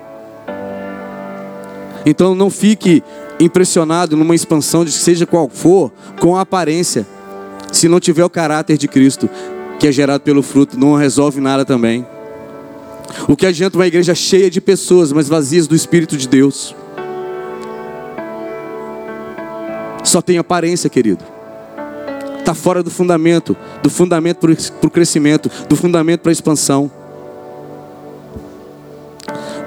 [2.07, 3.03] Então não fique
[3.39, 7.07] impressionado numa expansão de seja qual for, com a aparência.
[7.71, 9.29] Se não tiver o caráter de Cristo,
[9.79, 12.07] que é gerado pelo fruto, não resolve nada também.
[13.29, 16.75] O que adianta uma igreja cheia de pessoas, mas vazias do Espírito de Deus?
[20.03, 21.42] Só tem aparência, querido
[22.43, 26.91] está fora do fundamento, do fundamento para o crescimento, do fundamento para a expansão.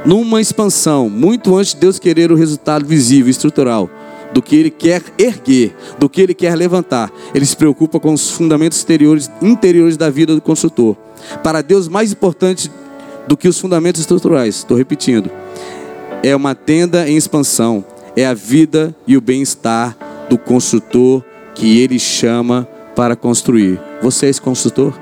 [0.06, 3.90] Numa expansão, muito antes de Deus querer o resultado visível, estrutural,
[4.32, 8.30] do que Ele quer erguer, do que Ele quer levantar, Ele se preocupa com os
[8.30, 10.96] fundamentos exteriores, interiores da vida do construtor.
[11.42, 12.70] Para Deus, mais importante
[13.28, 14.58] do que os fundamentos estruturais.
[14.58, 15.32] Estou repetindo.
[16.22, 17.84] É uma tenda em expansão.
[18.16, 19.98] É a vida e o bem-estar
[20.30, 21.24] do construtor
[21.56, 23.80] que ele chama para construir.
[24.02, 24.94] Você é esse construtor?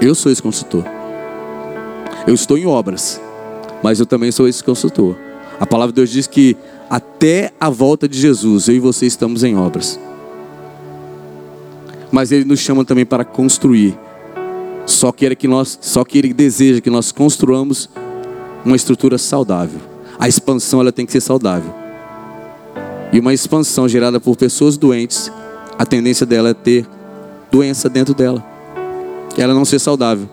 [0.00, 0.84] Eu sou esse construtor.
[2.26, 3.20] Eu estou em obras,
[3.82, 5.16] mas eu também sou esse construtor.
[5.58, 6.56] A palavra de Deus diz que
[6.88, 10.00] até a volta de Jesus, eu e você estamos em obras.
[12.10, 13.96] Mas ele nos chama também para construir.
[14.86, 17.88] Só que ele, que nós, só que ele deseja que nós construamos
[18.64, 19.80] uma estrutura saudável.
[20.18, 21.79] A expansão ela tem que ser saudável.
[23.12, 25.30] E uma expansão gerada por pessoas doentes,
[25.78, 26.86] a tendência dela é ter
[27.50, 28.44] doença dentro dela.
[29.36, 30.28] Ela não ser saudável.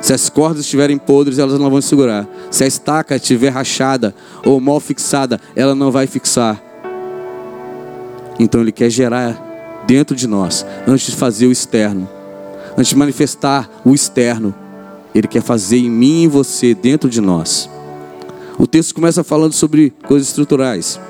[0.00, 2.28] Se as cordas estiverem podres, elas não vão segurar.
[2.50, 6.62] Se a estaca estiver rachada ou mal fixada, ela não vai fixar.
[8.38, 12.08] Então ele quer gerar dentro de nós, antes de fazer o externo,
[12.76, 14.54] antes de manifestar o externo,
[15.14, 17.68] ele quer fazer em mim e em você, dentro de nós.
[18.58, 21.00] O texto começa falando sobre coisas estruturais.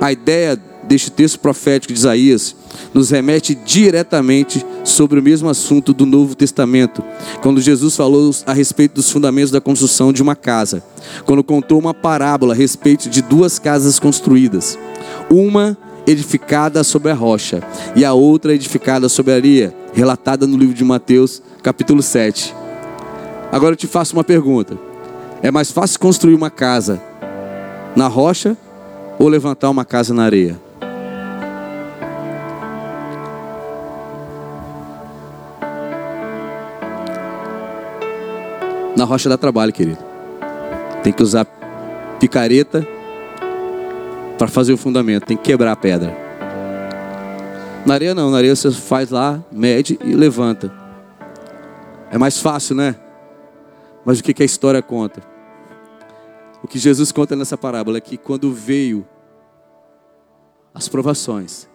[0.00, 2.54] A ideia deste texto profético de Isaías
[2.94, 7.02] nos remete diretamente sobre o mesmo assunto do Novo Testamento,
[7.42, 10.82] quando Jesus falou a respeito dos fundamentos da construção de uma casa,
[11.24, 14.78] quando contou uma parábola a respeito de duas casas construídas,
[15.28, 15.76] uma
[16.06, 17.62] edificada sobre a rocha
[17.96, 22.54] e a outra edificada sobre a areia, relatada no livro de Mateus, capítulo 7.
[23.50, 24.78] Agora eu te faço uma pergunta:
[25.42, 27.02] é mais fácil construir uma casa
[27.96, 28.56] na rocha
[29.18, 30.58] ou levantar uma casa na areia?
[38.96, 39.98] Na rocha dá trabalho, querido.
[41.02, 41.44] Tem que usar
[42.18, 42.86] picareta
[44.38, 46.16] para fazer o fundamento, tem que quebrar a pedra.
[47.84, 50.72] Na areia não, na areia você faz lá, mede e levanta.
[52.10, 52.96] É mais fácil, né?
[54.04, 55.35] Mas o que, que a história conta?
[56.62, 59.06] O que Jesus conta nessa parábola é que quando veio
[60.74, 61.68] as provações,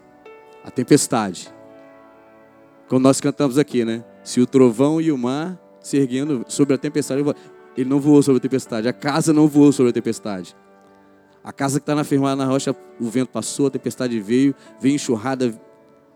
[0.64, 1.54] a tempestade,
[2.88, 4.04] quando nós cantamos aqui, né?
[4.24, 7.22] Se o trovão e o mar se erguendo sobre a tempestade.
[7.76, 8.88] Ele não voou sobre a tempestade.
[8.88, 10.56] A casa não voou sobre a tempestade.
[11.44, 14.94] A casa que está na firmada na rocha, o vento passou, a tempestade veio, veio
[14.94, 15.60] enxurrada,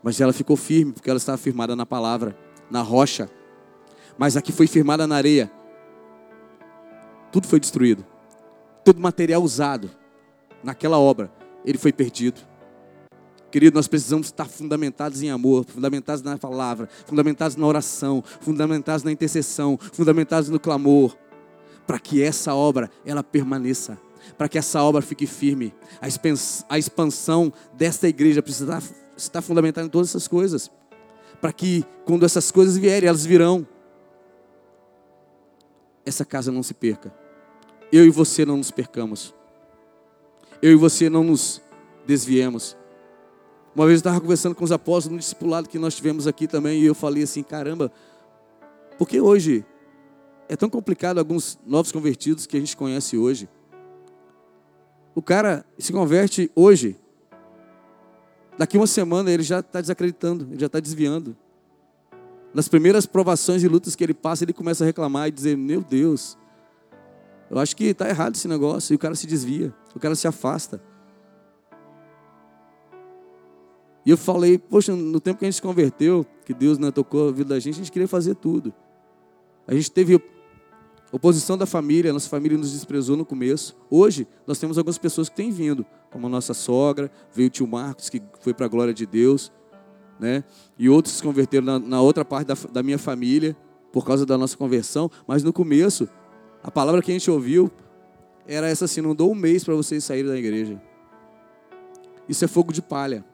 [0.02, 2.36] mas ela ficou firme, porque ela estava firmada na palavra,
[2.70, 3.28] na rocha.
[4.16, 5.50] Mas aqui foi firmada na areia.
[7.32, 8.06] Tudo foi destruído.
[8.86, 9.90] Todo material usado
[10.62, 11.28] naquela obra,
[11.64, 12.40] ele foi perdido.
[13.50, 19.10] Querido, nós precisamos estar fundamentados em amor, fundamentados na palavra, fundamentados na oração, fundamentados na
[19.10, 21.16] intercessão, fundamentados no clamor,
[21.84, 23.98] para que essa obra ela permaneça,
[24.38, 25.74] para que essa obra fique firme.
[26.68, 28.80] A expansão desta igreja precisa
[29.16, 30.70] estar fundamentada em todas essas coisas,
[31.40, 33.66] para que quando essas coisas vierem, elas virão.
[36.04, 37.25] Essa casa não se perca.
[37.92, 39.34] Eu e você não nos percamos.
[40.60, 41.60] Eu e você não nos
[42.06, 42.76] desviemos.
[43.74, 46.80] Uma vez eu estava conversando com os apóstolos no discipulado que nós tivemos aqui também,
[46.80, 47.92] e eu falei assim: caramba,
[48.96, 49.64] por que hoje
[50.48, 53.48] é tão complicado alguns novos convertidos que a gente conhece hoje?
[55.14, 56.96] O cara se converte hoje,
[58.56, 61.36] daqui uma semana ele já está desacreditando, ele já está desviando.
[62.54, 65.82] Nas primeiras provações e lutas que ele passa, ele começa a reclamar e dizer: Meu
[65.82, 66.38] Deus,
[67.50, 68.92] eu acho que está errado esse negócio.
[68.92, 70.80] E o cara se desvia, o cara se afasta.
[74.04, 77.28] E eu falei, poxa, no tempo que a gente se converteu, que Deus né, tocou
[77.28, 78.72] a vida da gente, a gente queria fazer tudo.
[79.66, 80.22] A gente teve
[81.10, 83.76] oposição da família, a nossa família nos desprezou no começo.
[83.90, 87.66] Hoje, nós temos algumas pessoas que têm vindo, como a nossa sogra, veio o tio
[87.66, 89.52] Marcos, que foi para a glória de Deus,
[90.20, 90.44] né?
[90.78, 93.56] e outros se converteram na, na outra parte da, da minha família,
[93.92, 95.10] por causa da nossa conversão.
[95.26, 96.08] Mas no começo,
[96.66, 97.70] a palavra que a gente ouviu
[98.44, 100.82] era essa assim: não dou um mês para vocês saírem da igreja.
[102.28, 103.24] Isso é fogo de palha.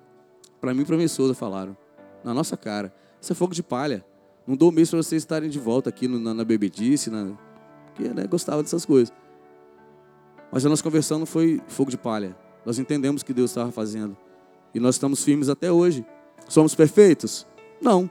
[0.60, 1.74] Para mim e para minha esposa falaram.
[2.22, 2.94] Na nossa cara.
[3.18, 4.04] Isso é fogo de palha.
[4.46, 7.32] Não dou mês para vocês estarem de volta aqui no, na, na bebedice, na,
[7.86, 9.10] porque né, gostava dessas coisas.
[10.52, 12.36] Mas a nossa conversão não foi fogo de palha.
[12.66, 14.14] Nós entendemos o que Deus estava fazendo.
[14.74, 16.04] E nós estamos firmes até hoje.
[16.50, 17.46] Somos perfeitos?
[17.80, 18.10] Não.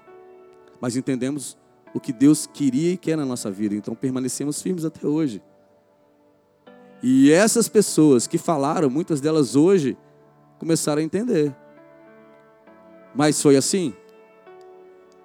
[0.80, 1.56] Mas entendemos
[1.94, 3.76] o que Deus queria e quer na nossa vida.
[3.76, 5.42] Então permanecemos firmes até hoje.
[7.04, 9.98] E essas pessoas que falaram, muitas delas hoje,
[10.60, 11.56] começaram a entender.
[13.16, 13.94] Mas foi assim?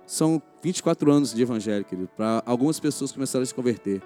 [0.06, 4.02] São 24 anos de evangelho, querido, para algumas pessoas começarem a se converter.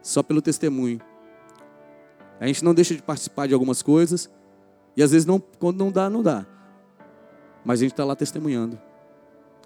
[0.00, 1.00] Só pelo testemunho.
[2.38, 4.30] A gente não deixa de participar de algumas coisas.
[4.96, 6.46] E às vezes não, quando não dá, não dá.
[7.64, 8.78] Mas a gente está lá testemunhando.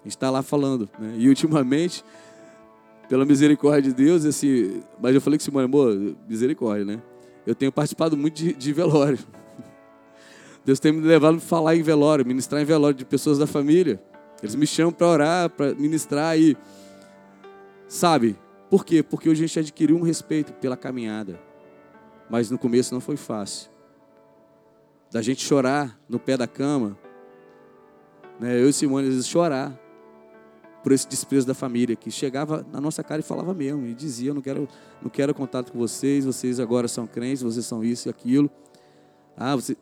[0.08, 0.88] Está lá falando.
[0.98, 1.14] Né?
[1.18, 2.04] E ultimamente,
[3.08, 7.02] pela misericórdia de Deus, esse, mas eu falei que Simone, amor, misericórdia, né?
[7.46, 9.18] Eu tenho participado muito de, de velório.
[10.64, 14.02] Deus tem me levado a falar em velório, ministrar em velório de pessoas da família.
[14.42, 16.56] Eles me chamam para orar, para ministrar e
[17.88, 18.36] sabe?
[18.70, 19.02] Por quê?
[19.02, 21.40] Porque hoje a gente adquiriu um respeito pela caminhada.
[22.28, 23.70] Mas no começo não foi fácil.
[25.10, 26.98] Da gente chorar no pé da cama,
[28.38, 28.60] né?
[28.60, 29.72] Eu e Simone às vezes chorar
[30.82, 34.30] por esse desprezo da família que chegava na nossa cara e falava mesmo e dizia:
[34.30, 34.68] "Eu não quero,
[35.02, 36.24] não quero contato com vocês.
[36.24, 38.50] Vocês agora são crentes, vocês são isso e aquilo."
[39.36, 39.76] Ah, você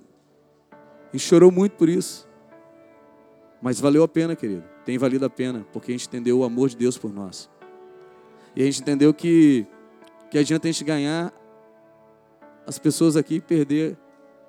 [1.13, 2.29] e chorou muito por isso.
[3.63, 4.65] Mas valeu a pena, querido.
[4.85, 7.49] Tem valido a pena, porque a gente entendeu o amor de Deus por nós.
[8.55, 9.67] E a gente entendeu que
[10.31, 11.33] que adianta a gente ganhar
[12.67, 13.97] as pessoas aqui e perder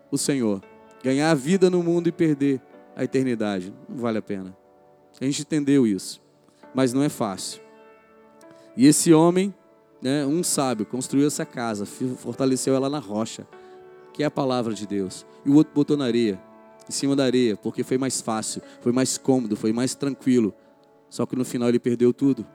[0.09, 0.61] o Senhor.
[1.03, 2.59] Ganhar a vida no mundo e perder
[2.95, 3.71] a eternidade.
[3.87, 4.57] Não vale a pena.
[5.21, 6.26] A gente entendeu isso
[6.73, 7.61] mas não é fácil.
[8.75, 9.53] E esse homem,
[10.01, 13.47] né, um sábio, construiu essa casa, fortaleceu ela na rocha,
[14.13, 15.25] que é a palavra de Deus.
[15.45, 16.41] E o outro botou na areia,
[16.87, 20.53] em cima da areia, porque foi mais fácil, foi mais cômodo, foi mais tranquilo.
[21.09, 22.45] Só que no final ele perdeu tudo.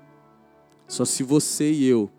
[0.86, 2.10] Só se você e eu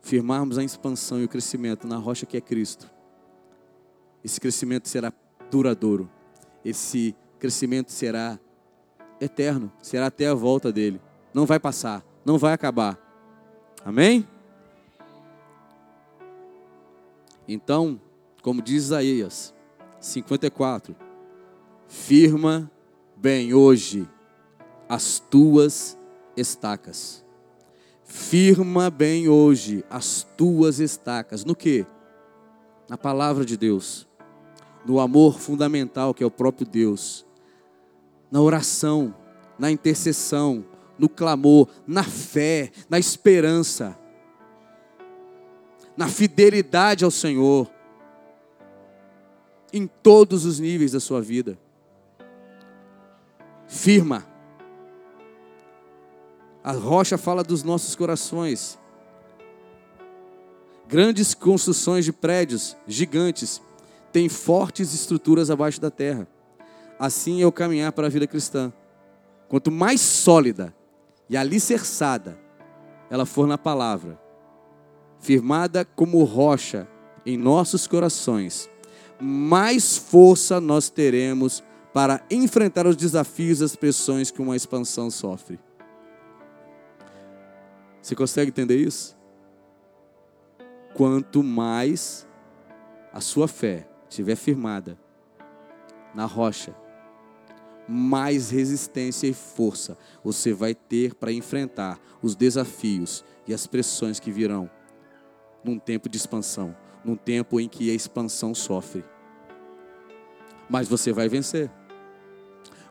[0.00, 2.90] firmarmos a expansão e o crescimento na rocha que é Cristo,
[4.22, 5.12] esse crescimento será
[5.50, 6.10] duradouro.
[6.64, 8.38] Esse crescimento será
[9.20, 11.00] eterno, será até a volta dele.
[11.32, 12.98] Não vai passar, não vai acabar.
[13.84, 14.26] Amém?
[17.46, 18.00] Então,
[18.42, 19.54] como diz Isaías
[20.00, 20.96] 54,
[21.86, 22.70] firma
[23.16, 24.08] bem hoje
[24.88, 25.98] as tuas
[26.36, 27.24] estacas.
[28.04, 31.44] Firma bem hoje as tuas estacas.
[31.44, 31.86] No que?
[32.88, 34.06] Na palavra de Deus.
[34.84, 37.26] No amor fundamental que é o próprio Deus
[38.34, 39.14] na oração,
[39.56, 40.64] na intercessão,
[40.98, 43.96] no clamor, na fé, na esperança,
[45.96, 47.70] na fidelidade ao Senhor,
[49.72, 51.56] em todos os níveis da sua vida.
[53.68, 54.26] Firma.
[56.64, 58.76] A rocha fala dos nossos corações.
[60.88, 63.62] Grandes construções de prédios gigantes
[64.12, 66.33] têm fortes estruturas abaixo da terra
[66.98, 68.72] assim é o caminhar para a vida cristã.
[69.48, 70.74] Quanto mais sólida
[71.28, 72.38] e alicerçada
[73.10, 74.20] ela for na palavra,
[75.18, 76.88] firmada como rocha
[77.24, 78.68] em nossos corações,
[79.20, 85.60] mais força nós teremos para enfrentar os desafios e as pressões que uma expansão sofre.
[88.02, 89.16] Você consegue entender isso?
[90.92, 92.26] Quanto mais
[93.12, 94.98] a sua fé estiver firmada
[96.14, 96.74] na rocha,
[97.88, 104.30] mais resistência e força você vai ter para enfrentar os desafios e as pressões que
[104.30, 104.70] virão
[105.62, 106.74] num tempo de expansão,
[107.04, 109.04] num tempo em que a expansão sofre.
[110.68, 111.70] Mas você vai vencer.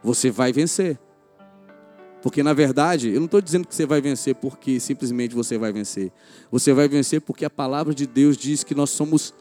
[0.03, 0.99] Você vai vencer.
[2.21, 5.73] Porque na verdade, eu não estou dizendo que você vai vencer porque simplesmente você vai
[5.73, 6.11] vencer.
[6.51, 9.33] Você vai vencer porque a palavra de Deus diz que nós somos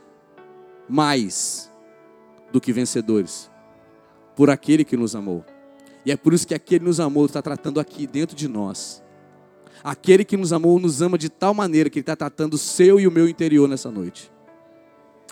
[0.89, 1.71] mais
[2.51, 3.52] do que vencedores
[4.37, 5.45] por aquele que nos amou.
[6.05, 9.03] E é por isso que aquele que nos amou está tratando aqui dentro de nós.
[9.85, 13.01] Aquele que nos amou nos ama de tal maneira que Ele está tratando o seu
[13.01, 14.31] e o meu interior nessa noite.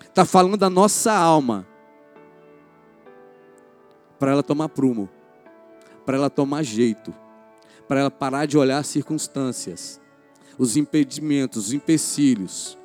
[0.03, 1.67] Está falando da nossa alma.
[4.19, 5.09] Para ela tomar prumo.
[6.05, 7.15] Para ela tomar jeito.
[7.87, 10.01] Para ela parar de olhar as circunstâncias.
[10.59, 12.77] Os impedimentos, os empecilhos.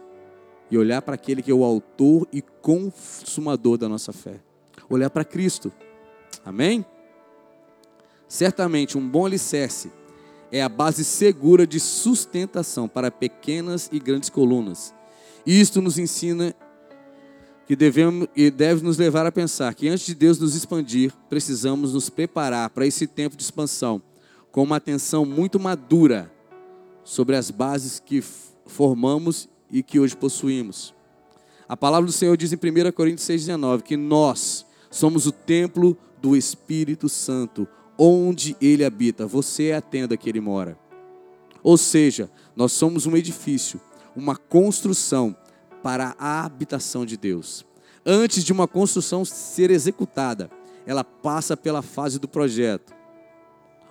[0.70, 4.39] E olhar para aquele que é o autor e consumador da nossa fé.
[4.88, 5.72] Olhar para Cristo.
[6.46, 6.86] Amém?
[8.28, 9.91] Certamente, um bom alicerce
[10.52, 14.93] é a base segura de sustentação para pequenas e grandes colunas.
[15.46, 16.56] Isto nos ensina
[17.68, 21.93] que devemos e deve nos levar a pensar que antes de Deus nos expandir, precisamos
[21.93, 24.02] nos preparar para esse tempo de expansão
[24.52, 26.32] com uma atenção muito madura
[27.04, 28.24] sobre as bases que
[28.66, 30.93] formamos e que hoje possuímos.
[31.68, 36.36] A palavra do Senhor diz em 1 Coríntios 6,19 que nós somos o templo do
[36.36, 39.26] Espírito Santo, onde ele habita.
[39.26, 40.78] Você é a tenda que ele mora.
[41.63, 43.80] Ou seja, nós somos um edifício,
[44.16, 45.36] uma construção
[45.82, 47.66] para a habitação de Deus.
[48.05, 50.49] Antes de uma construção ser executada,
[50.86, 52.93] ela passa pela fase do projeto,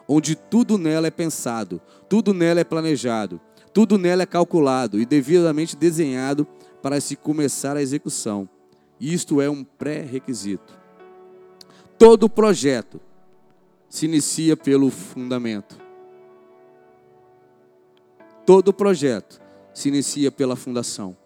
[0.07, 3.41] onde tudo nela é pensado, tudo nela é planejado,
[3.73, 6.47] tudo nela é calculado e devidamente desenhado
[6.81, 8.49] para se começar a execução.
[9.01, 10.79] Isto é um pré-requisito.
[11.99, 13.01] Todo projeto
[13.89, 15.81] se inicia pelo fundamento.
[18.45, 19.41] Todo projeto
[19.73, 21.17] se inicia pela fundação.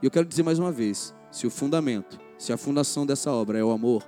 [0.00, 3.58] E eu quero dizer mais uma vez: se o fundamento, se a fundação dessa obra
[3.58, 4.04] é o amor,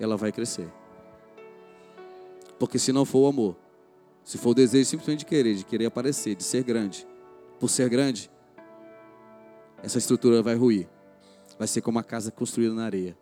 [0.00, 0.72] ela vai crescer.
[2.58, 3.56] Porque se não for o amor,
[4.24, 7.06] se for o desejo simplesmente de querer, de querer aparecer, de ser grande,
[7.58, 8.30] por ser grande,
[9.82, 10.88] essa estrutura vai ruir.
[11.62, 13.16] Vai ser como uma casa construída na areia.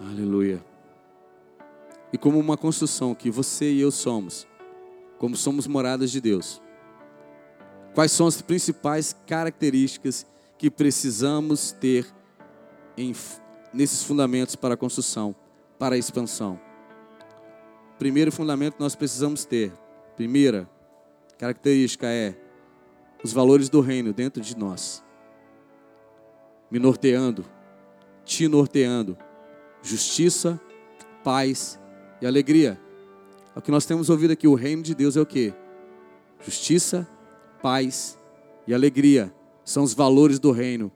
[0.00, 0.64] Aleluia.
[2.10, 4.46] E como uma construção que você e eu somos,
[5.18, 6.58] como somos moradas de Deus.
[7.94, 10.24] Quais são as principais características
[10.56, 12.06] que precisamos ter
[12.96, 13.14] em,
[13.74, 15.36] nesses fundamentos para a construção,
[15.78, 16.58] para a expansão?
[17.98, 19.83] Primeiro fundamento nós precisamos ter,
[20.16, 20.68] primeira
[21.38, 22.34] característica é
[23.22, 25.02] os valores do reino dentro de nós,
[26.70, 27.44] me norteando,
[28.24, 29.16] te norteando,
[29.82, 30.60] justiça,
[31.22, 31.80] paz
[32.20, 32.80] e alegria.
[33.54, 35.54] É o que nós temos ouvido aqui, o reino de Deus é o que?
[36.44, 37.08] Justiça,
[37.62, 38.18] paz
[38.66, 39.32] e alegria.
[39.64, 40.92] São os valores do reino.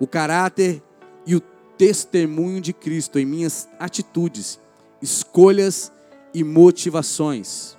[0.00, 0.82] O caráter
[1.26, 1.40] e o
[1.76, 4.58] testemunho de Cristo em minhas atitudes,
[5.02, 5.92] escolhas
[6.36, 7.78] e motivações.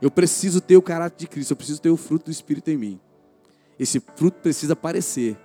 [0.00, 2.76] Eu preciso ter o caráter de Cristo, eu preciso ter o fruto do Espírito em
[2.78, 3.00] mim.
[3.78, 5.36] Esse fruto precisa aparecer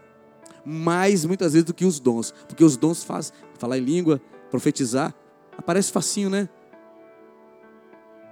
[0.64, 5.14] mais muitas vezes do que os dons, porque os dons fazem falar em língua, profetizar,
[5.58, 6.48] aparece facinho, né?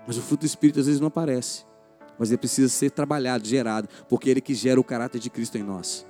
[0.07, 1.65] Mas o fruto do Espírito às vezes não aparece.
[2.17, 5.63] Mas ele precisa ser trabalhado, gerado, porque ele que gera o caráter de Cristo em
[5.63, 6.07] nós.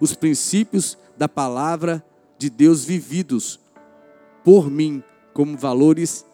[0.00, 2.02] Os princípios da palavra
[2.38, 3.60] de Deus vividos
[4.42, 6.24] por mim como valores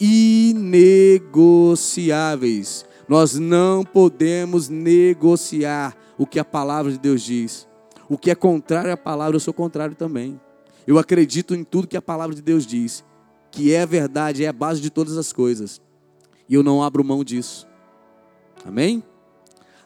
[0.00, 2.86] inegociáveis.
[3.08, 7.68] Nós não podemos negociar o que a palavra de Deus diz.
[8.08, 10.40] O que é contrário à palavra, eu sou contrário também.
[10.86, 13.04] Eu acredito em tudo que a palavra de Deus diz,
[13.50, 15.80] que é a verdade, é a base de todas as coisas.
[16.48, 17.68] E eu não abro mão disso.
[18.64, 19.02] Amém?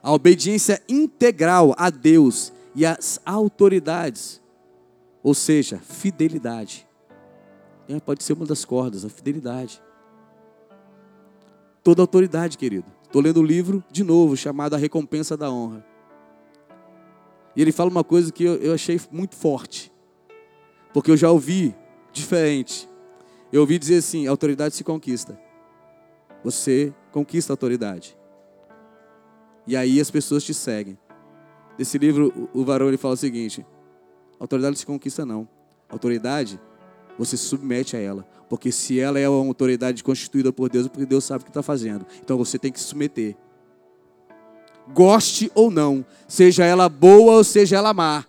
[0.03, 4.41] A obediência integral a Deus e às autoridades,
[5.23, 6.87] ou seja, fidelidade.
[7.89, 9.81] É, pode ser uma das cordas, a fidelidade.
[11.85, 12.87] Toda autoridade, querido.
[13.03, 15.87] Estou lendo o um livro de novo, chamado A Recompensa da Honra.
[17.55, 19.93] E ele fala uma coisa que eu, eu achei muito forte.
[20.95, 21.76] Porque eu já ouvi
[22.11, 22.89] diferente.
[23.53, 25.39] Eu ouvi dizer assim: autoridade se conquista.
[26.43, 28.16] Você conquista a autoridade.
[29.66, 30.99] E aí as pessoas te seguem.
[31.78, 33.64] Nesse livro, o varão ele fala o seguinte:
[34.41, 35.47] autoridade não se conquista, não.
[35.89, 36.59] Autoridade,
[37.18, 38.26] você se submete a ela.
[38.55, 41.51] Porque se ela é uma autoridade constituída por Deus, é porque Deus sabe o que
[41.51, 42.07] está fazendo.
[42.23, 43.37] Então você tem que se submeter.
[44.95, 48.25] Goste ou não, seja ela boa ou seja ela má,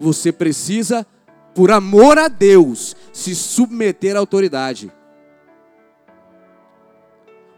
[0.00, 1.06] você precisa,
[1.54, 4.90] por amor a Deus, se submeter à autoridade.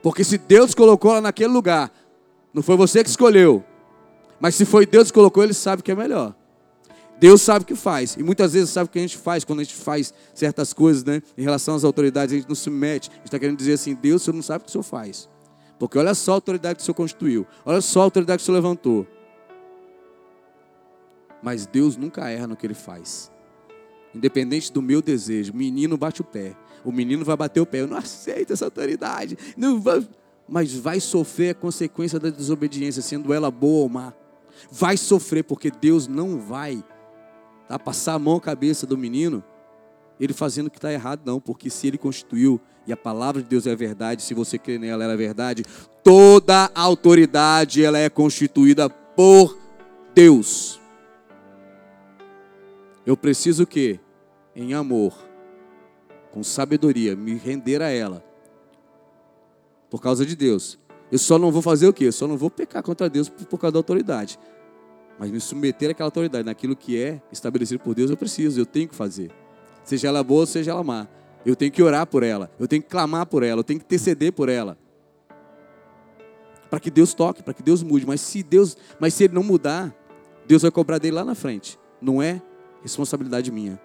[0.03, 1.92] Porque se Deus colocou ela naquele lugar,
[2.53, 3.62] não foi você que escolheu,
[4.40, 6.34] mas se foi Deus que colocou, Ele sabe que é melhor.
[7.18, 8.16] Deus sabe o que faz.
[8.16, 11.04] E muitas vezes sabe o que a gente faz quando a gente faz certas coisas,
[11.04, 11.22] né?
[11.38, 13.10] Em relação às autoridades, a gente não se mete.
[13.10, 14.82] A gente está querendo dizer assim: Deus, o senhor não sabe o que o senhor
[14.82, 15.28] faz.
[15.78, 17.46] Porque olha só a autoridade que o senhor constituiu.
[17.64, 19.06] Olha só a autoridade que o senhor levantou.
[21.42, 23.30] Mas Deus nunca erra no que ele faz.
[24.14, 26.56] Independente do meu desejo, o menino bate o pé.
[26.84, 27.80] O menino vai bater o pé.
[27.80, 29.36] Eu não aceito essa autoridade.
[29.56, 30.06] Não vai...
[30.48, 34.12] Mas vai sofrer a consequência da desobediência, sendo ela boa ou má.
[34.70, 36.84] Vai sofrer, porque Deus não vai
[37.68, 39.42] tá, passar a mão à cabeça do menino,
[40.18, 41.40] ele fazendo o que está errado, não.
[41.40, 45.04] Porque se ele constituiu e a palavra de Deus é verdade, se você crê nela,
[45.04, 45.64] ela é verdade,
[46.02, 49.58] toda autoridade ela é constituída por
[50.14, 50.80] Deus.
[53.06, 54.00] Eu preciso o quê?
[54.54, 55.14] Em amor,
[56.30, 58.24] com sabedoria, me render a ela.
[59.90, 60.78] Por causa de Deus.
[61.12, 62.06] Eu só não vou fazer o quê?
[62.06, 64.38] Eu só não vou pecar contra Deus por causa da autoridade.
[65.18, 68.88] Mas me submeter àquela autoridade, naquilo que é estabelecido por Deus, eu preciso, eu tenho
[68.88, 69.30] que fazer.
[69.84, 71.06] Seja ela boa, seja ela má.
[71.44, 73.84] Eu tenho que orar por ela, eu tenho que clamar por ela, eu tenho que
[73.84, 74.78] interceder por ela.
[76.70, 78.06] Para que Deus toque, para que Deus mude.
[78.06, 79.94] Mas se Deus, mas se ele não mudar,
[80.46, 81.78] Deus vai cobrar dele lá na frente.
[82.00, 82.42] Não é
[82.82, 83.80] responsabilidade minha.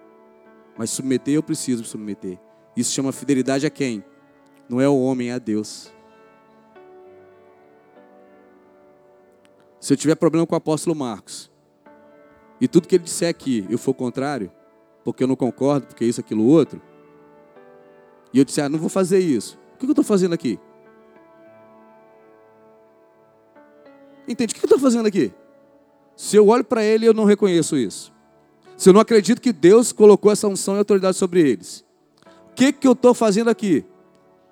[0.76, 2.38] Mas submeter eu preciso submeter.
[2.76, 4.02] Isso chama fidelidade a quem?
[4.68, 5.92] Não é o homem, é a Deus.
[9.80, 11.50] Se eu tiver problema com o apóstolo Marcos,
[12.60, 14.52] e tudo que ele disser aqui eu for contrário,
[15.02, 16.80] porque eu não concordo, porque isso, aquilo, outro,
[18.32, 19.58] e eu disse, ah, não vou fazer isso.
[19.74, 20.60] O que eu estou fazendo aqui?
[24.28, 24.52] Entende?
[24.52, 25.32] O que eu estou fazendo aqui?
[26.14, 28.12] Se eu olho para ele, eu não reconheço isso.
[28.76, 31.84] Se eu não acredito que Deus colocou essa unção e autoridade sobre eles,
[32.50, 33.84] o que, que eu estou fazendo aqui?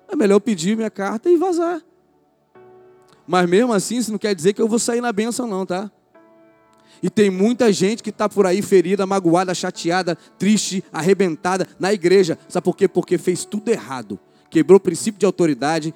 [0.07, 1.81] É melhor eu pedir minha carta e vazar.
[3.29, 5.91] Mas mesmo assim, isso não quer dizer que eu vou sair na bênção, não, tá?
[6.99, 12.39] E tem muita gente que está por aí ferida, magoada, chateada, triste, arrebentada na igreja.
[12.47, 12.87] Sabe por quê?
[12.87, 14.19] Porque fez tudo errado.
[14.49, 15.93] Quebrou o princípio de autoridade,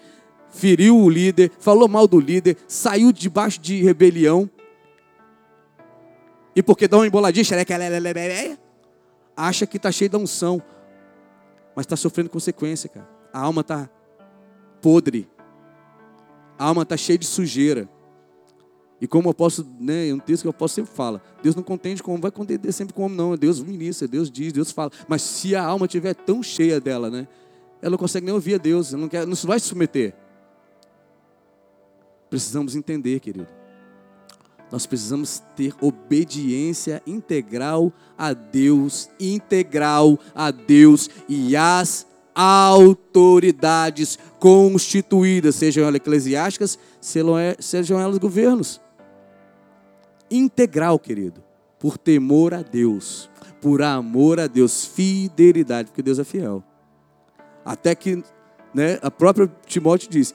[0.48, 4.48] feriu o líder, falou mal do líder, saiu debaixo de rebelião
[6.56, 7.44] e porque dá uma emboladinha,
[9.36, 10.62] acha que está cheio da unção,
[11.76, 13.10] mas está sofrendo consequência, cara.
[13.34, 13.90] A alma está
[14.80, 15.28] podre,
[16.58, 17.90] a alma está cheia de sujeira.
[19.02, 21.64] E como eu posso, né, é um texto que eu posso sempre fala, Deus não
[21.64, 24.92] contende como, vai contender sempre como não, Deus ministra, Deus diz, Deus fala.
[25.08, 27.28] Mas se a alma estiver tão cheia dela, né,
[27.82, 30.16] ela não consegue nem ouvir a Deus, não, quer, não vai se submeter.
[32.30, 33.48] Precisamos entender, querido
[34.74, 45.84] nós precisamos ter obediência integral a Deus, integral a Deus e às autoridades constituídas, sejam
[45.84, 46.80] elas eclesiásticas,
[47.60, 48.82] sejam elas governos.
[50.30, 51.44] Integral, querido,
[51.80, 53.30] por temor a Deus,
[53.62, 56.64] por amor a Deus, fidelidade, porque Deus é fiel.
[57.64, 58.24] Até que,
[58.74, 60.34] né, a própria Timóteo diz: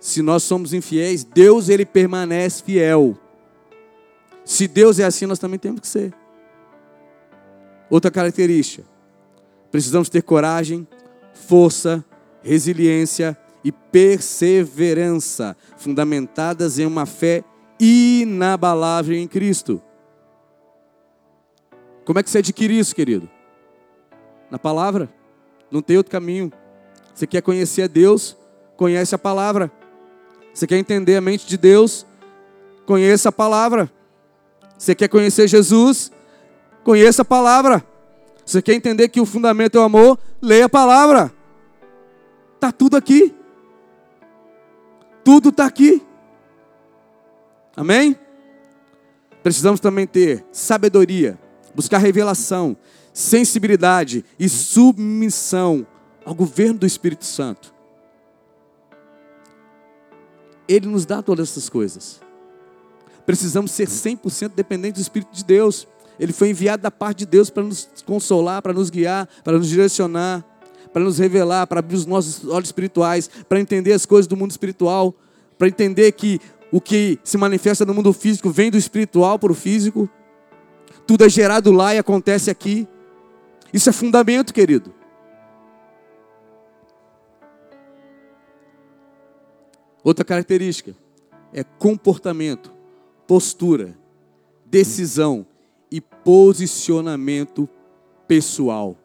[0.00, 3.16] se nós somos infiéis, Deus ele permanece fiel
[4.46, 6.14] se Deus é assim, nós também temos que ser.
[7.90, 8.86] Outra característica:
[9.72, 10.86] precisamos ter coragem,
[11.36, 12.04] força,
[12.42, 17.44] resiliência e perseverança, fundamentadas em uma fé
[17.78, 19.82] inabalável em Cristo.
[22.04, 23.28] Como é que você adquire isso, querido?
[24.50, 25.08] Na palavra.
[25.70, 26.52] Não tem outro caminho.
[27.12, 28.36] Você quer conhecer a Deus?
[28.76, 29.70] Conhece a palavra.
[30.54, 32.06] Você quer entender a mente de Deus?
[32.86, 33.90] Conheça a palavra.
[34.78, 36.12] Você quer conhecer Jesus?
[36.84, 37.84] Conheça a palavra.
[38.46, 40.16] Você quer entender que o fundamento é o amor?
[40.40, 41.34] Leia a palavra.
[42.54, 43.34] Está tudo aqui.
[45.24, 46.00] Tudo está aqui.
[47.76, 48.16] Amém?
[49.42, 51.38] Precisamos também ter sabedoria,
[51.74, 52.76] buscar revelação,
[53.12, 55.84] sensibilidade e submissão
[56.24, 57.74] ao governo do Espírito Santo.
[60.68, 62.20] Ele nos dá todas essas coisas.
[63.24, 65.86] Precisamos ser 100% dependentes do Espírito de Deus.
[66.18, 69.68] Ele foi enviado da parte de Deus para nos consolar, para nos guiar, para nos
[69.68, 70.44] direcionar,
[70.92, 74.50] para nos revelar, para abrir os nossos olhos espirituais, para entender as coisas do mundo
[74.50, 75.14] espiritual,
[75.58, 76.40] para entender que
[76.72, 80.08] o que se manifesta no mundo físico vem do espiritual para o físico.
[81.06, 82.88] Tudo é gerado lá e acontece aqui.
[83.72, 84.94] Isso é fundamento, querido.
[90.02, 90.94] Outra característica
[91.52, 92.72] é comportamento
[93.26, 93.98] postura,
[94.64, 95.44] decisão
[96.26, 97.68] posicionamento
[98.26, 98.98] pessoal.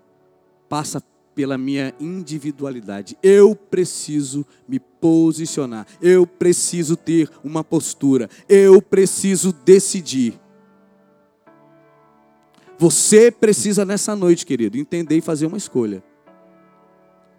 [0.67, 1.03] Passa
[1.35, 3.15] pela minha individualidade.
[3.21, 5.85] Eu preciso me posicionar.
[6.01, 8.27] Eu preciso ter uma postura.
[8.49, 10.33] Eu preciso decidir.
[12.79, 16.03] Você precisa nessa noite, querido, entender e fazer uma escolha.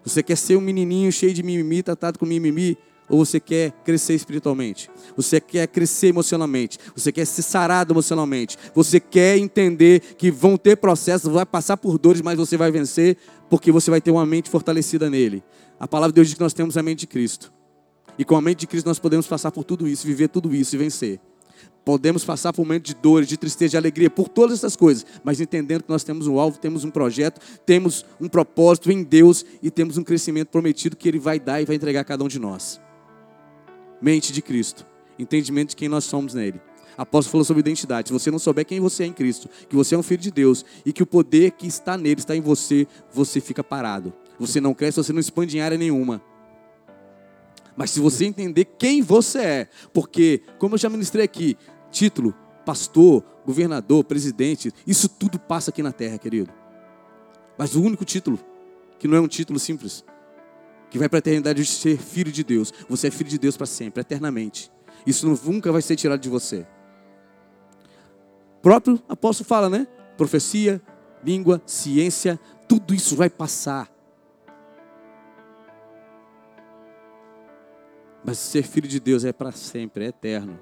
[0.04, 2.78] Você quer ser um menininho cheio de mimimi, tratado com mimimi?
[3.12, 4.90] Ou você quer crescer espiritualmente?
[5.14, 6.78] Você quer crescer emocionalmente?
[6.96, 8.56] Você quer ser sarado emocionalmente?
[8.74, 13.18] Você quer entender que vão ter processos, vai passar por dores, mas você vai vencer,
[13.50, 15.44] porque você vai ter uma mente fortalecida nele.
[15.78, 17.52] A palavra de Deus diz que nós temos a mente de Cristo.
[18.18, 20.74] E com a mente de Cristo nós podemos passar por tudo isso, viver tudo isso
[20.74, 21.20] e vencer.
[21.84, 25.38] Podemos passar por momentos de dores, de tristeza, de alegria, por todas essas coisas, mas
[25.38, 29.70] entendendo que nós temos um alvo, temos um projeto, temos um propósito em Deus e
[29.70, 32.38] temos um crescimento prometido que Ele vai dar e vai entregar a cada um de
[32.38, 32.80] nós
[34.02, 34.84] mente de Cristo,
[35.18, 36.60] entendimento de quem nós somos nele.
[36.98, 38.08] Apóstolo falou sobre identidade.
[38.08, 40.30] Se você não souber quem você é em Cristo, que você é um filho de
[40.30, 44.12] Deus e que o poder que está nele está em você, você fica parado.
[44.38, 46.20] Você não cresce, você não expande em área nenhuma.
[47.76, 51.56] Mas se você entender quem você é, porque, como eu já ministrei aqui,
[51.90, 52.34] título,
[52.66, 56.52] pastor, governador, presidente, isso tudo passa aqui na terra, querido.
[57.56, 58.38] Mas o único título,
[58.98, 60.04] que não é um título simples,
[60.92, 62.70] que vai para a eternidade de ser filho de Deus.
[62.86, 64.70] Você é filho de Deus para sempre, eternamente.
[65.06, 66.66] Isso nunca vai ser tirado de você.
[68.58, 69.86] O próprio apóstolo fala, né?
[70.18, 70.82] Profecia,
[71.24, 72.38] língua, ciência,
[72.68, 73.90] tudo isso vai passar.
[78.22, 80.60] Mas ser filho de Deus é para sempre, é eterno.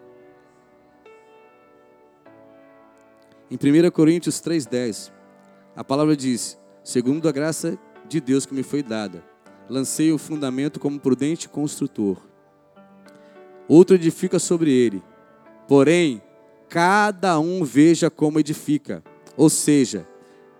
[3.50, 5.10] Em 1 Coríntios 3,10,
[5.74, 7.76] a palavra diz: segundo a graça
[8.08, 9.28] de Deus que me foi dada,
[9.70, 12.18] lancei o fundamento como prudente construtor.
[13.68, 15.00] Outro edifica sobre ele.
[15.68, 16.20] Porém,
[16.68, 19.02] cada um veja como edifica.
[19.36, 20.06] Ou seja,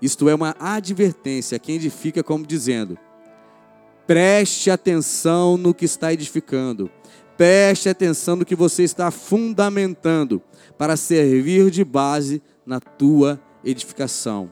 [0.01, 2.99] Isto é uma advertência a quem edifica, como dizendo:
[4.07, 6.91] preste atenção no que está edificando,
[7.37, 10.43] preste atenção no que você está fundamentando,
[10.79, 14.51] para servir de base na tua edificação.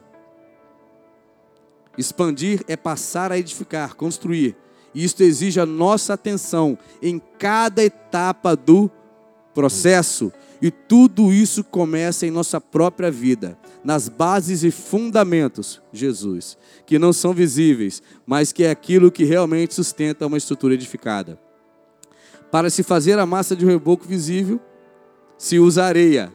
[1.99, 4.57] Expandir é passar a edificar, construir.
[4.95, 8.91] E isto exige a nossa atenção em cada etapa do
[9.53, 10.33] processo.
[10.63, 17.13] E tudo isso começa em nossa própria vida, nas bases e fundamentos, Jesus, que não
[17.13, 21.39] são visíveis, mas que é aquilo que realmente sustenta uma estrutura edificada.
[22.51, 24.61] Para se fazer a massa de um reboco visível,
[25.37, 26.33] se usa areia,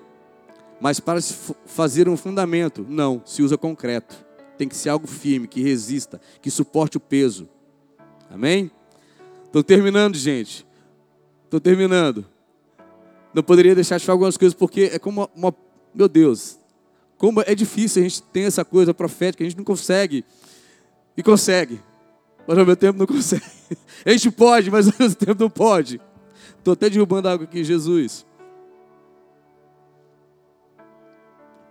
[0.79, 1.33] mas para se
[1.65, 4.22] fazer um fundamento, não, se usa concreto.
[4.57, 7.49] Tem que ser algo firme, que resista, que suporte o peso.
[8.29, 8.71] Amém?
[9.45, 10.65] Estou terminando, gente.
[11.45, 12.25] Estou terminando.
[13.33, 15.55] Não poderia deixar de falar algumas coisas, porque é como uma, uma,
[15.93, 16.59] Meu Deus,
[17.17, 20.25] como é difícil a gente ter essa coisa profética, a gente não consegue.
[21.15, 21.81] E consegue.
[22.47, 23.45] Mas ao mesmo tempo não consegue.
[24.05, 26.01] A gente pode, mas ao mesmo tempo não pode.
[26.57, 28.25] Estou até derrubando água aqui, Jesus.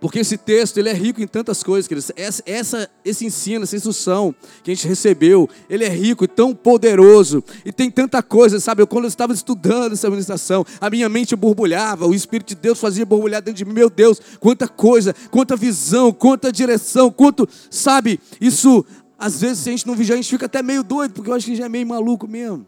[0.03, 2.11] Porque esse texto ele é rico em tantas coisas, queridos.
[2.17, 6.53] Essa, essa, esse ensino, essa instrução que a gente recebeu, ele é rico e tão
[6.53, 7.41] poderoso.
[7.63, 8.81] E tem tanta coisa, sabe?
[8.81, 12.81] Eu, quando eu estava estudando essa administração, a minha mente borbulhava, o Espírito de Deus
[12.81, 13.71] fazia borbulhar dentro de mim.
[13.71, 18.19] Meu Deus, quanta coisa, quanta visão, quanta direção, quanto, sabe?
[18.41, 18.85] Isso,
[19.17, 21.33] às vezes, se a gente não vigiar, a gente fica até meio doido, porque eu
[21.33, 22.67] acho que já é meio maluco mesmo.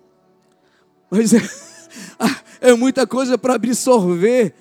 [1.11, 1.41] Mas é,
[2.71, 4.53] é muita coisa para absorver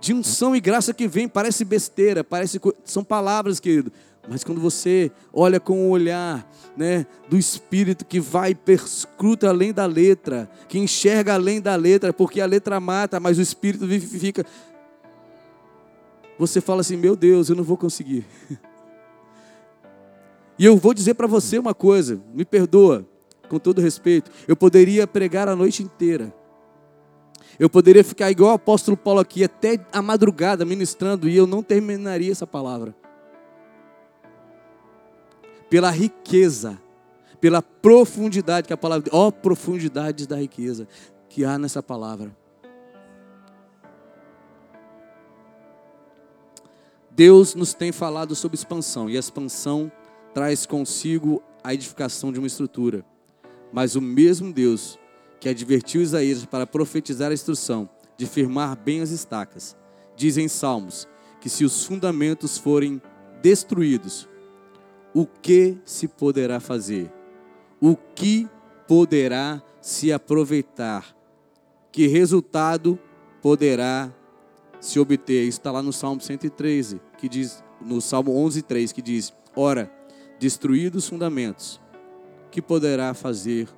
[0.00, 3.92] de unção e graça que vem, parece besteira, parece são palavras, querido,
[4.28, 9.86] mas quando você olha com o olhar, né, do espírito que vai perscruta além da
[9.86, 14.44] letra, que enxerga além da letra, porque a letra mata, mas o espírito vivifica.
[16.38, 18.24] Você fala assim: "Meu Deus, eu não vou conseguir".
[20.60, 23.06] E eu vou dizer para você uma coisa, me perdoa,
[23.48, 26.34] com todo respeito, eu poderia pregar a noite inteira.
[27.58, 31.62] Eu poderia ficar igual o apóstolo Paulo aqui, até a madrugada ministrando, e eu não
[31.62, 32.94] terminaria essa palavra.
[35.68, 36.80] Pela riqueza,
[37.40, 40.86] pela profundidade que a palavra, ó, profundidades da riqueza
[41.28, 42.34] que há nessa palavra.
[47.10, 49.90] Deus nos tem falado sobre expansão, e a expansão
[50.32, 53.04] traz consigo a edificação de uma estrutura.
[53.72, 54.96] Mas o mesmo Deus
[55.40, 59.76] que advertiu Isaías para profetizar a instrução de firmar bem as estacas.
[60.16, 61.06] Diz em Salmos
[61.40, 63.00] que se os fundamentos forem
[63.40, 64.28] destruídos,
[65.14, 67.12] o que se poderá fazer?
[67.80, 68.48] O que
[68.86, 71.16] poderá se aproveitar?
[71.92, 72.98] Que resultado
[73.40, 74.12] poderá
[74.80, 75.44] se obter?
[75.44, 79.90] Isso está lá no Salmo 113, que diz, no Salmo 11:3, que diz: Ora,
[80.38, 81.80] destruídos os fundamentos,
[82.50, 83.68] que poderá fazer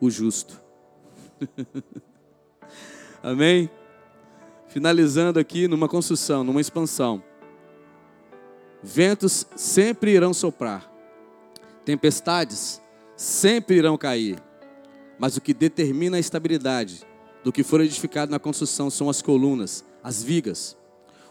[0.00, 0.65] o justo?
[3.22, 3.70] Amém?
[4.68, 7.22] Finalizando aqui numa construção, numa expansão.
[8.82, 10.90] Ventos sempre irão soprar,
[11.84, 12.80] tempestades
[13.16, 14.38] sempre irão cair,
[15.18, 17.00] mas o que determina a estabilidade
[17.42, 20.76] do que for edificado na construção são as colunas, as vigas.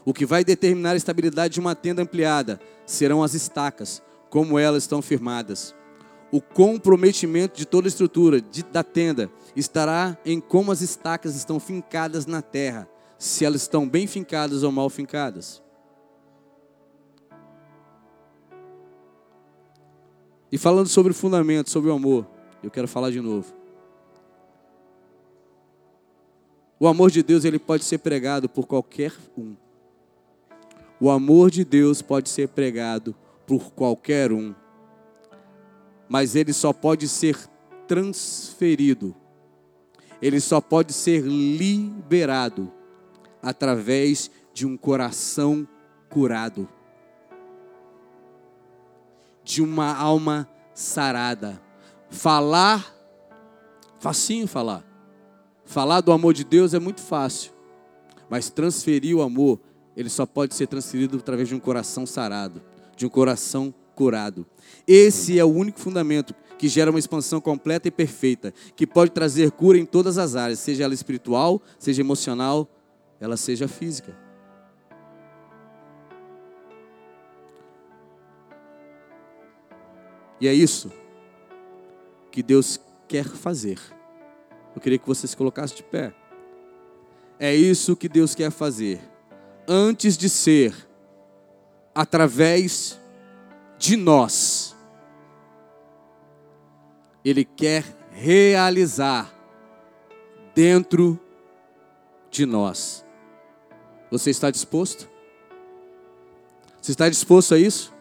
[0.03, 4.83] O que vai determinar a estabilidade de uma tenda ampliada serão as estacas, como elas
[4.83, 5.75] estão firmadas.
[6.31, 11.59] O comprometimento de toda a estrutura de, da tenda estará em como as estacas estão
[11.59, 12.87] fincadas na terra,
[13.17, 15.61] se elas estão bem fincadas ou mal fincadas.
[20.51, 22.27] E falando sobre o fundamento, sobre o amor,
[22.61, 23.53] eu quero falar de novo.
[26.79, 29.55] O amor de Deus ele pode ser pregado por qualquer um.
[30.99, 34.53] O amor de Deus pode ser pregado por qualquer um
[36.07, 37.37] mas ele só pode ser
[37.87, 39.15] transferido,
[40.21, 42.71] ele só pode ser liberado
[43.41, 45.67] através de um coração
[46.09, 46.67] curado,
[49.43, 51.61] de uma alma sarada.
[52.09, 52.95] Falar,
[53.99, 54.83] facinho falar.
[55.65, 57.51] Falar do amor de Deus é muito fácil,
[58.29, 59.59] mas transferir o amor,
[59.97, 62.61] ele só pode ser transferido através de um coração sarado,
[62.95, 64.45] de um coração curado.
[64.87, 69.51] Esse é o único fundamento que gera uma expansão completa e perfeita, que pode trazer
[69.51, 72.67] cura em todas as áreas, seja ela espiritual, seja emocional,
[73.19, 74.15] ela seja física.
[80.39, 80.91] E é isso
[82.31, 83.79] que Deus quer fazer.
[84.75, 86.13] Eu queria que você se colocasse de pé.
[87.39, 88.99] É isso que Deus quer fazer.
[89.67, 90.75] Antes de ser
[91.93, 92.99] através
[93.77, 94.64] de nós.
[97.25, 99.33] Ele quer realizar
[100.53, 101.19] dentro
[102.29, 103.03] de nós.
[104.11, 105.09] Você está disposto?
[106.79, 107.91] Você está disposto a isso?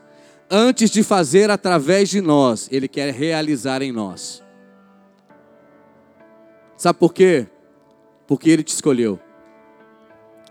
[0.51, 4.45] Antes de fazer através de nós, Ele quer realizar em nós.
[6.77, 7.47] Sabe por quê?
[8.27, 9.19] Porque Ele te escolheu,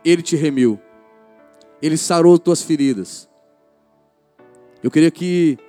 [0.03, 0.79] Ele te remiu,
[1.79, 3.29] Ele sarou tuas feridas.
[4.81, 5.59] Eu queria que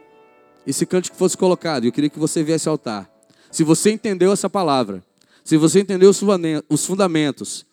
[0.66, 3.10] esse cântico fosse colocado, eu queria que você viesse ao altar.
[3.50, 5.04] Se você entendeu essa palavra,
[5.44, 7.66] se você entendeu os fundamentos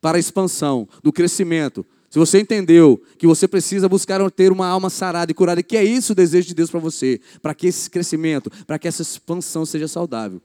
[0.00, 4.88] para a expansão, do crescimento, se você entendeu que você precisa buscar ter uma alma
[4.88, 7.90] sarada e curada, que é isso o desejo de Deus para você, para que esse
[7.90, 10.40] crescimento, para que essa expansão seja saudável.